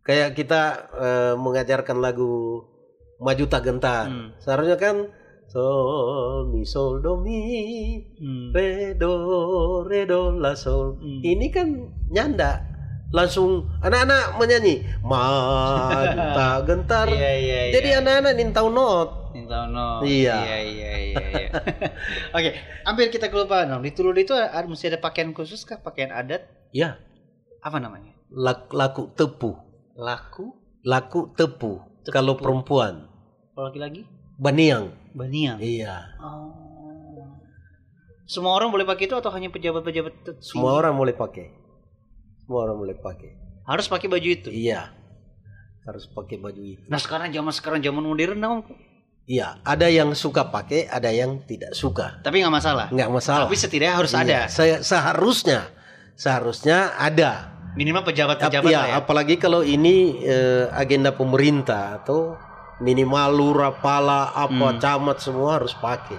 kayak 0.00 0.32
kita 0.32 0.62
eh, 0.96 1.34
mengajarkan 1.36 2.00
lagu 2.00 2.64
maju 3.20 3.44
tak 3.50 3.62
gentar 3.68 4.08
Hmm. 4.08 4.28
seharusnya 4.40 4.80
kan 4.80 4.96
sol 5.48 6.48
mi 6.48 6.64
sol 6.64 7.00
do 7.04 7.20
mi 7.20 7.40
Hmm. 8.16 8.52
re 8.52 8.96
do 8.96 9.12
re 9.84 10.08
do 10.08 10.32
la 10.32 10.56
sol 10.56 10.96
Hmm. 10.96 11.20
ini 11.20 11.52
kan 11.52 11.68
nyanda 12.08 12.64
langsung 13.08 13.64
anak-anak 13.80 14.36
menyanyi 14.36 14.84
maju 15.00 16.12
tak 16.36 16.56
gentar 16.68 17.06
Iya 17.08 17.32
iya 17.34 17.60
iya. 17.68 17.72
jadi 17.72 17.88
anak-anak 18.04 18.32
ini 18.36 18.52
tahu 18.52 18.68
not 18.68 19.08
Minta 19.28 19.68
no. 19.70 20.02
Iya. 20.02 20.34
Iya 20.34 20.58
iya 20.58 20.92
iya. 20.98 21.20
iya. 21.30 21.48
Oke, 22.36 22.50
hampir 22.82 23.06
kita 23.08 23.30
kelupaan 23.30 23.70
dong. 23.70 23.84
Di 23.84 23.92
Tulud 23.92 24.16
itu 24.16 24.32
ada, 24.34 24.64
mesti 24.64 24.88
ada 24.88 24.98
pakaian 24.98 25.30
khusus 25.30 25.62
kah? 25.62 25.78
Pakaian 25.78 26.10
adat? 26.10 26.48
ya 26.74 26.98
Apa 27.62 27.78
namanya? 27.78 28.18
laku, 28.28 28.74
laku 28.74 29.02
tepu 29.14 29.50
Laku? 29.94 30.52
laku 30.82 31.20
tepu 31.32 31.80
kalau 32.08 32.34
perempuan 32.34 33.06
Kalau 33.52 33.68
laki-laki? 33.68 34.04
baniang 34.36 34.90
Baniang. 35.12 35.60
iya 35.60 36.08
Oh. 36.18 36.50
Semua 38.28 38.52
orang 38.52 38.68
boleh 38.68 38.84
pakai 38.84 39.08
itu 39.08 39.16
atau 39.16 39.32
hanya 39.32 39.48
pejabat-pejabat 39.48 40.42
semua 40.42 40.76
orang 40.76 40.92
boleh 40.92 41.16
pakai 41.16 41.48
semua 42.48 42.64
orang 42.64 42.80
boleh 42.80 42.96
pakai 42.96 43.36
harus 43.62 43.84
pakai 43.84 44.08
baju 44.08 44.24
itu. 44.26 44.48
iya 44.48 44.88
harus 45.84 46.04
pakai 46.06 46.36
baju 46.36 46.56
itu 46.58 46.84
Nah 46.86 46.96
sekarang 46.96 47.28
zaman 47.28 47.48
sekarang 47.50 47.78
zaman 47.78 48.00
modern 48.02 48.38
dong. 48.38 48.58
iya 49.24 49.60
ada 49.62 49.84
yang 49.86 50.12
suka 50.12 50.48
pakai 50.48 50.84
ada 50.86 51.08
yang 51.08 51.40
tidak 51.42 51.72
suka 51.72 52.16
Tapi 52.18 52.40
nggak 52.40 52.54
masalah. 52.54 52.88
nggak 52.88 53.10
masalah 53.10 53.44
Tapi 53.44 53.52
setidaknya 53.54 53.94
harus 53.94 54.12
Iya, 54.12 54.20
ada. 54.22 54.38
saya 54.48 54.76
seharusnya 54.80 55.68
seharusnya 56.14 56.96
ada 56.96 57.52
Minimal 57.76 58.00
pejabat-pejabat 58.02 58.66
ya, 58.66 58.80
ya. 58.86 58.94
apalagi 58.96 59.36
kalau 59.36 59.60
ini 59.60 60.18
eh, 60.18 60.66
agenda 60.72 61.12
pemerintah 61.12 62.00
atau 62.00 62.34
minimal 62.80 63.28
lurah 63.30 63.76
pala 63.76 64.32
apa 64.32 64.50
Hmm. 64.70 64.80
camat 64.80 65.20
semua 65.20 65.60
harus 65.60 65.74
pakai 65.74 66.16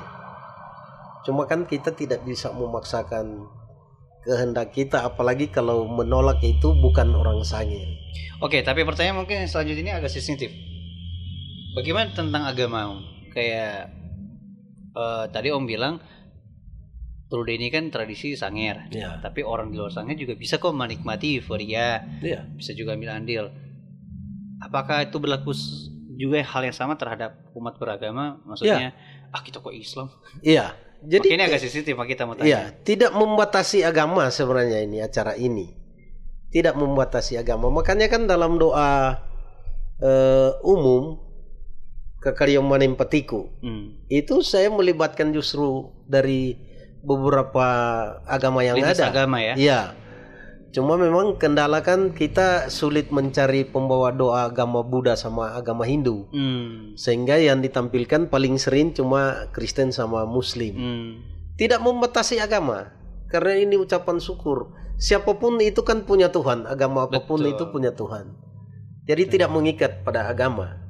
cuma 1.19 1.43
kan 1.43 1.63
kita 1.63 1.91
tidak 1.91 2.21
bisa 2.21 2.47
memaksakan 2.49 3.43
kehendak 4.25 4.75
kita 4.75 5.05
apalagi 5.05 5.47
kalau 5.47 5.87
menolak 5.87 6.43
itu 6.43 6.75
bukan 6.75 7.15
orang 7.15 7.41
sangir 7.43 7.99
Oke, 8.39 8.63
tapi 8.63 8.87
pertanyaan 8.87 9.19
mungkin 9.19 9.43
selanjutnya 9.51 9.83
ini 9.83 9.91
agak 9.91 10.15
sensitif. 10.15 10.47
Bagaimana 11.75 12.15
tentang 12.15 12.47
agama? 12.47 13.03
Kayak 13.35 13.91
eh, 14.95 15.25
tadi 15.27 15.51
Om 15.51 15.67
bilang 15.67 15.99
Trude 17.29 17.53
ini 17.53 17.69
kan 17.69 17.93
tradisi 17.93 18.33
Sangir. 18.33 18.89
ya 18.89 19.21
Tapi 19.21 19.45
orang 19.45 19.69
di 19.69 19.77
luar 19.77 19.93
Sangir 19.93 20.17
juga 20.17 20.33
bisa 20.33 20.57
kok 20.57 20.73
menikmati 20.73 21.37
euforia, 21.37 22.01
ya 22.25 22.41
bisa 22.57 22.73
juga 22.73 22.97
ambil 22.97 23.11
andil. 23.13 23.53
Apakah 24.63 25.05
itu 25.05 25.21
berlaku 25.21 25.53
juga 26.17 26.41
hal 26.41 26.65
yang 26.65 26.73
sama 26.73 26.97
terhadap 26.97 27.37
umat 27.53 27.77
beragama? 27.77 28.41
Maksudnya, 28.49 28.97
ah 29.29 29.41
kita 29.45 29.61
kok 29.61 29.75
Islam? 29.75 30.09
iya 30.41 30.73
jadi 31.03 31.27
ini 31.35 31.43
agak 31.47 31.61
sensitif, 31.63 31.95
Pak, 31.95 32.07
kita 32.07 32.27
mau 32.27 32.35
tanya. 32.35 32.47
Iya, 32.47 32.61
tidak 32.83 33.11
membatasi 33.15 33.83
agama 33.83 34.27
sebenarnya 34.27 34.83
ini 34.83 34.99
acara 34.99 35.35
ini. 35.35 35.71
Tidak 36.49 36.73
membatasi 36.75 37.37
agama. 37.37 37.69
Makanya 37.69 38.09
kan 38.09 38.25
dalam 38.25 38.57
doa 38.57 39.21
eh, 39.99 40.51
umum 40.65 41.19
manim 42.59 42.99
petiku 42.99 43.47
Hmm. 43.63 43.95
itu 44.11 44.43
saya 44.43 44.67
melibatkan 44.67 45.31
justru 45.31 45.87
dari 46.03 46.59
beberapa 46.99 47.63
agama 48.27 48.59
yang 48.59 48.75
Lintas 48.75 48.99
ada. 48.99 49.07
agama 49.11 49.39
ya. 49.39 49.55
Iya. 49.55 49.81
Cuma 50.69 51.01
memang 51.01 51.41
kendala 51.41 51.81
kan 51.81 52.13
kita 52.13 52.69
sulit 52.69 53.09
mencari 53.09 53.65
pembawa 53.65 54.13
doa 54.13 54.45
agama 54.45 54.85
Buddha 54.85 55.17
sama 55.17 55.57
agama 55.57 55.81
Hindu. 55.89 56.29
Hmm. 56.29 56.93
Sehingga 56.93 57.41
yang 57.41 57.65
ditampilkan 57.65 58.29
paling 58.29 58.61
sering 58.61 58.93
cuma 58.93 59.49
Kristen 59.49 59.89
sama 59.89 60.29
Muslim 60.29 60.73
Hmm. 60.77 61.09
tidak 61.57 61.81
membatasi 61.81 62.39
agama 62.39 62.93
karena 63.29 63.61
ini 63.61 63.77
ucapan 63.77 64.17
syukur 64.17 64.73
siapa 64.99 65.37
pun 65.37 65.61
itu 65.61 65.85
kan 65.85 66.03
punya 66.03 66.27
Tuhan 66.33 66.65
agama 66.65 67.07
apa 67.07 67.23
pun 67.23 67.39
Betul. 67.39 67.53
itu 67.55 67.63
punya 67.71 67.91
Tuhan 67.95 68.35
jadi 69.05 69.23
tidak 69.29 69.49
mengikat 69.53 70.03
pada 70.03 70.27
agama 70.27 70.81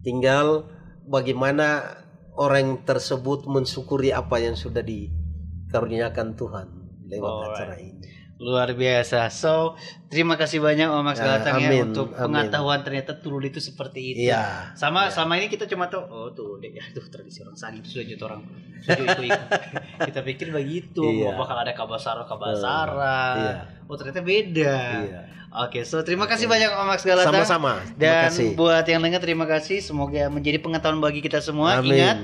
tinggal 0.00 0.68
bagaimana 1.04 1.98
orang 2.38 2.80
tersebut 2.86 3.44
mensyukuri 3.44 4.14
apa 4.14 4.40
yang 4.40 4.54
sudah 4.54 4.80
dikaruniakan 4.80 6.38
Tuhan 6.38 6.66
lewat 7.10 7.32
Alright. 7.32 7.50
acara 7.52 7.76
ini 7.80 8.08
Luar 8.36 8.68
biasa. 8.70 9.32
So, 9.32 9.80
terima 10.06 10.36
kasih 10.36 10.60
banyak 10.60 10.84
Om 10.86 11.00
Max 11.00 11.16
Ya, 11.16 11.24
Galatang 11.26 11.56
ya 11.56 11.72
amin, 11.72 11.80
untuk 11.88 12.12
amin. 12.12 12.20
pengetahuan 12.20 12.80
ternyata 12.80 13.16
turun 13.16 13.40
itu 13.42 13.56
seperti 13.58 14.12
itu. 14.12 14.18
iya 14.24 14.70
Sama 14.72 15.08
Iya. 15.08 15.16
sama 15.16 15.32
ini 15.34 15.48
kita 15.48 15.64
cuma 15.64 15.88
tahu 15.88 16.04
oh 16.04 16.28
tuh 16.30 16.56
deh 16.58 16.68
ya 16.76 16.84
tuh 16.90 17.00
tradisi 17.06 17.40
orang 17.40 17.56
Sagi 17.56 17.80
itu 17.80 17.96
sudah 17.96 18.28
orang 18.28 18.44
sudah 18.78 19.02
ikut 19.02 19.24
ikut. 19.24 19.48
kita 20.08 20.20
pikir 20.22 20.46
begitu 20.50 21.00
Iya. 21.00 21.26
oh, 21.26 21.38
bakal 21.38 21.56
ada 21.56 21.72
kabasara 21.72 22.22
kabasara. 22.24 23.20
iya 23.34 23.54
Oh 23.84 23.94
ternyata 23.94 24.20
beda. 24.20 24.76
iya 25.02 25.20
Oke, 25.48 25.80
so 25.80 26.04
terima 26.04 26.28
kasih 26.28 26.44
banyak 26.44 26.68
Om 26.68 26.84
Max 26.86 27.00
Galatang. 27.00 27.32
sama-sama 27.32 27.80
Dan 27.96 28.28
kasih 28.28 28.52
buat 28.52 28.84
yang 28.84 29.00
dengar 29.00 29.18
terima 29.18 29.46
kasih. 29.46 29.80
Semoga 29.80 30.28
menjadi 30.28 30.60
pengetahuan 30.60 31.00
bagi 31.00 31.18
kita 31.18 31.40
semua. 31.40 31.80
amin 31.80 31.96
Ingat, 31.96 32.18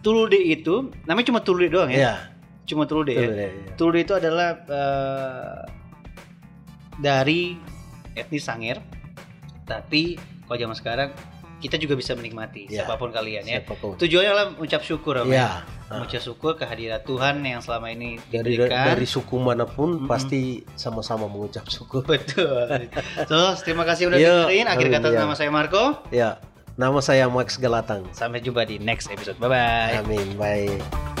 Tulude 0.00 0.34
itu 0.36 0.90
namanya 1.04 1.30
cuma 1.30 1.38
Tulude 1.38 1.70
doang 1.70 1.86
ya. 1.86 1.94
iya 1.94 2.14
Cuma 2.64 2.84
Tulude 2.84 3.10
ya. 3.10 3.20
betul, 3.20 3.34
iya, 3.34 3.48
iya. 3.48 3.72
Tulude 3.74 3.98
itu 4.00 4.12
adalah 4.12 4.48
eh, 4.60 5.60
dari 6.96 7.56
etnis 8.12 8.42
Sangir. 8.42 8.78
Tapi 9.62 10.18
kalau 10.44 10.58
zaman 10.58 10.74
sekarang 10.74 11.10
kita 11.58 11.78
juga 11.78 11.94
bisa 11.94 12.12
menikmati 12.12 12.66
Ya. 12.66 12.82
siapa 12.82 12.94
pun 12.96 13.08
kalian 13.08 13.42
ya. 13.42 13.62
siapa 13.62 13.74
pun 13.76 13.94
Tujuannya 13.94 14.28
adalah 14.28 14.46
mengucap 14.52 14.82
syukur 14.82 15.14
ya. 15.16 15.24
iya 15.24 15.50
Mengucap 15.88 16.18
syukur 16.20 16.52
kehadirat 16.56 17.04
Tuhan 17.04 17.38
yang 17.40 17.60
selama 17.60 17.86
ini 17.88 18.18
dari 18.26 18.56
diberikan. 18.56 18.90
dari 18.90 19.06
suku 19.06 19.36
mana 19.36 19.62
pun 19.62 19.94
Mm-mm. 19.94 20.08
pasti 20.08 20.42
sama-sama 20.74 21.24
mengucap 21.24 21.62
syukur 21.66 22.02
Betul. 22.02 22.90
So, 23.30 23.54
terima 23.58 23.84
kasih 23.84 24.10
udah 24.10 24.18
Yo, 24.18 24.34
dengerin. 24.44 24.66
Akhir 24.66 24.88
kata 24.90 25.08
ya. 25.08 25.18
nama 25.20 25.34
saya 25.34 25.50
Marco. 25.50 26.02
ya 26.10 26.42
nama 26.74 26.98
saya 26.98 27.28
Max 27.28 27.54
Galatang 27.54 28.10
Sampai 28.10 28.40
jumpa 28.40 28.64
di 28.64 28.80
next 28.80 29.06
episode. 29.06 29.38
Bye 29.38 29.46
bye. 29.48 30.02
amin 30.02 30.34
baik 30.34 31.11